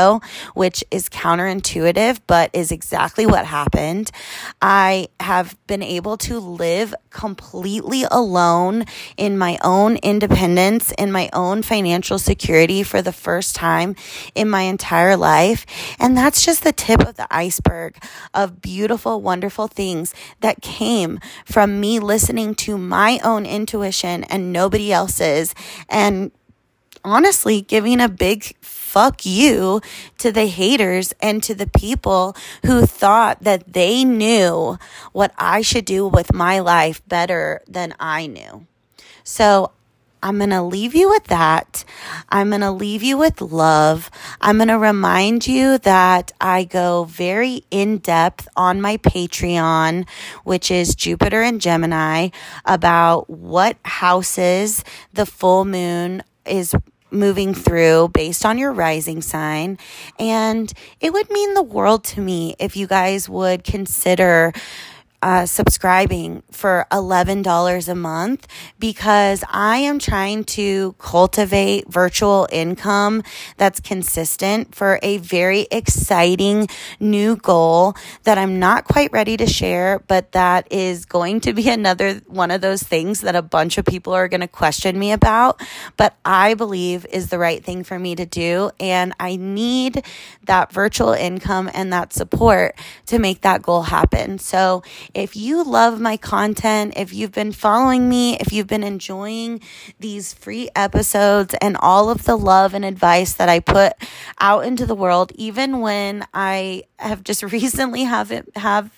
which 0.54 0.84
is 0.90 1.08
counterintuitive, 1.08 2.20
but 2.26 2.50
is 2.52 2.72
exactly 2.72 3.26
what 3.26 3.46
happened. 3.46 4.10
I 4.60 5.08
have 5.20 5.56
been 5.66 5.82
able 5.82 6.16
to 6.18 6.38
live 6.38 6.94
completely 7.10 8.04
alone 8.10 8.84
in 9.16 9.38
my 9.38 9.58
own 9.62 9.96
independence, 9.96 10.92
in 10.92 11.12
my 11.12 11.28
own 11.32 11.62
financial 11.62 12.18
security 12.18 12.82
for 12.82 13.02
the 13.02 13.12
first 13.12 13.54
time 13.54 13.94
in 14.34 14.48
my 14.48 14.62
entire 14.62 15.16
life. 15.16 15.66
And 15.98 16.16
that's 16.16 16.44
just 16.44 16.64
the 16.64 16.72
tip 16.72 17.00
of 17.00 17.16
the 17.16 17.28
iceberg 17.30 18.02
of 18.34 18.62
beautiful, 18.62 19.20
wonderful 19.20 19.68
things 19.68 20.14
that 20.40 20.62
came 20.62 21.20
from 21.44 21.80
me 21.80 21.98
listening 21.98 22.54
to 22.54 22.78
my 22.78 23.20
own 23.22 23.46
intuition 23.46 24.24
and 24.24 24.52
nobody 24.52 24.92
else's 24.92 25.54
and 25.88 26.30
honestly 27.04 27.60
giving 27.62 28.00
a 28.00 28.08
big 28.08 28.56
fuck 28.60 29.24
you 29.24 29.80
to 30.18 30.30
the 30.30 30.46
haters 30.46 31.14
and 31.20 31.42
to 31.42 31.54
the 31.54 31.66
people 31.66 32.36
who 32.64 32.84
thought 32.86 33.42
that 33.42 33.72
they 33.72 34.04
knew 34.04 34.78
what 35.12 35.32
I 35.38 35.62
should 35.62 35.84
do 35.84 36.06
with 36.06 36.34
my 36.34 36.58
life 36.58 37.06
better 37.08 37.62
than 37.66 37.94
I 37.98 38.26
knew. 38.26 38.66
So 39.24 39.72
I'm 40.22 40.38
going 40.38 40.50
to 40.50 40.62
leave 40.62 40.94
you 40.94 41.08
with 41.08 41.24
that. 41.24 41.84
I'm 42.28 42.50
going 42.50 42.60
to 42.60 42.70
leave 42.70 43.02
you 43.02 43.16
with 43.16 43.40
love. 43.40 44.08
I'm 44.40 44.58
going 44.58 44.68
to 44.68 44.78
remind 44.78 45.48
you 45.48 45.78
that 45.78 46.30
I 46.40 46.62
go 46.62 47.04
very 47.04 47.64
in 47.72 47.98
depth 47.98 48.46
on 48.56 48.80
my 48.80 48.98
Patreon, 48.98 50.06
which 50.44 50.70
is 50.70 50.94
Jupiter 50.94 51.42
in 51.42 51.58
Gemini, 51.58 52.28
about 52.64 53.28
what 53.28 53.78
houses 53.84 54.84
the 55.12 55.26
full 55.26 55.64
moon 55.64 56.22
is 56.46 56.74
moving 57.12 57.54
through 57.54 58.08
based 58.08 58.44
on 58.44 58.58
your 58.58 58.72
rising 58.72 59.22
sign. 59.22 59.78
And 60.18 60.72
it 61.00 61.12
would 61.12 61.30
mean 61.30 61.54
the 61.54 61.62
world 61.62 62.04
to 62.04 62.20
me 62.20 62.54
if 62.58 62.76
you 62.76 62.86
guys 62.86 63.28
would 63.28 63.64
consider 63.64 64.52
uh, 65.22 65.46
subscribing 65.46 66.42
for 66.50 66.86
$11 66.90 67.88
a 67.88 67.94
month 67.94 68.48
because 68.80 69.44
I 69.48 69.78
am 69.78 70.00
trying 70.00 70.44
to 70.44 70.94
cultivate 70.98 71.88
virtual 71.88 72.48
income 72.50 73.22
that's 73.56 73.78
consistent 73.78 74.74
for 74.74 74.98
a 75.02 75.18
very 75.18 75.68
exciting 75.70 76.66
new 76.98 77.36
goal 77.36 77.94
that 78.24 78.36
I'm 78.36 78.58
not 78.58 78.84
quite 78.84 79.12
ready 79.12 79.36
to 79.36 79.46
share, 79.46 80.00
but 80.08 80.32
that 80.32 80.66
is 80.72 81.04
going 81.04 81.40
to 81.42 81.52
be 81.52 81.68
another 81.70 82.14
one 82.26 82.50
of 82.50 82.60
those 82.60 82.82
things 82.82 83.20
that 83.20 83.36
a 83.36 83.42
bunch 83.42 83.78
of 83.78 83.84
people 83.84 84.12
are 84.12 84.26
going 84.26 84.40
to 84.40 84.48
question 84.48 84.98
me 84.98 85.12
about, 85.12 85.62
but 85.96 86.16
I 86.24 86.54
believe 86.54 87.06
is 87.06 87.30
the 87.30 87.38
right 87.38 87.64
thing 87.64 87.84
for 87.84 87.98
me 87.98 88.16
to 88.16 88.26
do. 88.26 88.70
And 88.80 89.14
I 89.20 89.36
need 89.36 90.04
that 90.44 90.72
virtual 90.72 91.12
income 91.12 91.70
and 91.72 91.92
that 91.92 92.12
support 92.12 92.74
to 93.06 93.20
make 93.20 93.42
that 93.42 93.62
goal 93.62 93.82
happen. 93.82 94.38
So 94.40 94.82
if 95.14 95.36
you 95.36 95.62
love 95.62 96.00
my 96.00 96.16
content, 96.16 96.94
if 96.96 97.12
you've 97.12 97.32
been 97.32 97.52
following 97.52 98.08
me, 98.08 98.38
if 98.38 98.52
you've 98.52 98.66
been 98.66 98.84
enjoying 98.84 99.60
these 100.00 100.32
free 100.32 100.68
episodes 100.74 101.54
and 101.60 101.76
all 101.78 102.10
of 102.10 102.24
the 102.24 102.36
love 102.36 102.74
and 102.74 102.84
advice 102.84 103.34
that 103.34 103.48
I 103.48 103.60
put 103.60 103.92
out 104.40 104.64
into 104.64 104.86
the 104.86 104.94
world, 104.94 105.32
even 105.34 105.80
when 105.80 106.26
I 106.32 106.84
have 107.02 107.24
just 107.24 107.42
recently 107.52 108.04
have 108.04 108.30
it, 108.30 108.48
have 108.56 108.90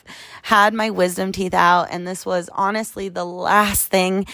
had 0.43 0.75
my 0.75 0.91
wisdom 0.91 1.33
teeth 1.33 1.55
out 1.55 1.89
and 1.91 2.07
this 2.07 2.25
was 2.25 2.51
honestly 2.53 3.09
the 3.09 3.25
last 3.25 3.89
thing 3.89 4.27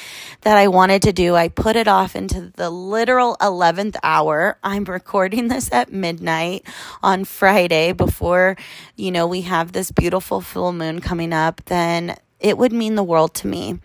that 0.43 0.57
I 0.57 0.69
wanted 0.69 1.03
to 1.03 1.13
do. 1.13 1.35
I 1.35 1.49
put 1.49 1.77
it 1.77 1.89
off 1.89 2.17
into 2.17 2.53
the 2.57 2.71
literal 2.71 3.37
11th 3.41 3.97
hour. 4.03 4.59
I'm 4.63 4.85
recording 4.85 5.49
this 5.49 5.73
at 5.73 5.93
midnight 5.93 6.67
on 7.03 7.25
Friday 7.25 7.93
before, 7.93 8.57
you 8.97 9.11
know, 9.11 9.27
we 9.27 9.43
have 9.43 9.73
this 9.73 9.91
beautiful 9.91 10.41
full 10.41 10.73
moon 10.73 11.01
coming 11.01 11.33
up. 11.33 11.65
Then 11.67 12.17
it 12.41 12.57
would 12.57 12.73
mean 12.73 12.95
the 12.95 13.05
world 13.05 13.35
to 13.35 13.47
me. 13.47 13.79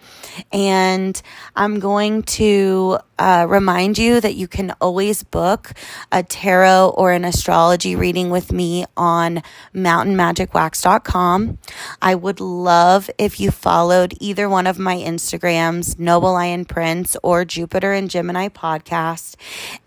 And 0.51 1.21
I'm 1.55 1.79
going 1.79 2.23
to 2.23 2.99
uh, 3.17 3.45
remind 3.47 3.97
you 3.97 4.19
that 4.19 4.35
you 4.35 4.47
can 4.47 4.73
always 4.81 5.23
book 5.23 5.71
a 6.11 6.23
tarot 6.23 6.93
or 6.97 7.11
an 7.11 7.23
astrology 7.23 7.95
reading 7.95 8.29
with 8.29 8.51
me 8.51 8.85
on 8.97 9.41
mountainmagicwax.com. 9.73 11.57
I 12.01 12.15
would 12.15 12.39
love 12.39 13.09
if 13.17 13.39
you 13.39 13.51
followed 13.51 14.13
either 14.19 14.49
one 14.49 14.67
of 14.67 14.77
my 14.77 14.97
Instagrams, 14.97 15.97
Noble 15.97 16.33
Lion 16.33 16.65
Prince 16.65 17.15
or 17.23 17.45
Jupiter 17.45 17.93
in 17.93 18.09
Gemini 18.09 18.49
podcast. 18.49 19.35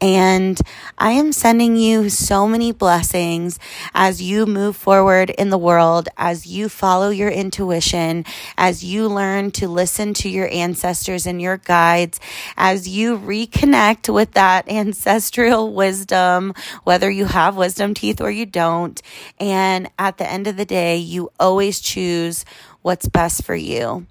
And 0.00 0.58
I 0.96 1.10
am 1.12 1.32
sending 1.32 1.76
you 1.76 2.08
so 2.08 2.48
many 2.48 2.72
blessings 2.72 3.58
as 3.94 4.22
you 4.22 4.46
move 4.46 4.76
forward 4.76 5.30
in 5.30 5.50
the 5.50 5.58
world, 5.58 6.08
as 6.16 6.46
you 6.46 6.68
follow 6.68 7.10
your 7.10 7.30
intuition, 7.30 8.24
as 8.56 8.84
you 8.84 9.08
learn 9.08 9.50
to 9.52 9.68
listen 9.68 10.14
to 10.14 10.28
your 10.28 10.48
ancestors 10.50 11.26
and 11.26 11.42
your 11.42 11.58
guides, 11.58 12.20
as 12.56 12.88
you 12.88 13.17
reconnect 13.18 14.12
with 14.12 14.32
that 14.32 14.68
ancestral 14.68 15.72
wisdom, 15.72 16.54
whether 16.84 17.10
you 17.10 17.26
have 17.26 17.56
wisdom 17.56 17.94
teeth 17.94 18.20
or 18.20 18.30
you 18.30 18.46
don't. 18.46 19.00
And 19.38 19.90
at 19.98 20.18
the 20.18 20.30
end 20.30 20.46
of 20.46 20.56
the 20.56 20.64
day, 20.64 20.96
you 20.96 21.30
always 21.38 21.80
choose 21.80 22.44
what's 22.82 23.08
best 23.08 23.44
for 23.44 23.54
you. 23.54 24.06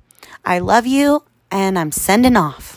I 0.45 0.59
love 0.59 0.85
you 0.87 1.23
and 1.51 1.77
I'm 1.79 1.91
sending 1.91 2.37
off. 2.37 2.76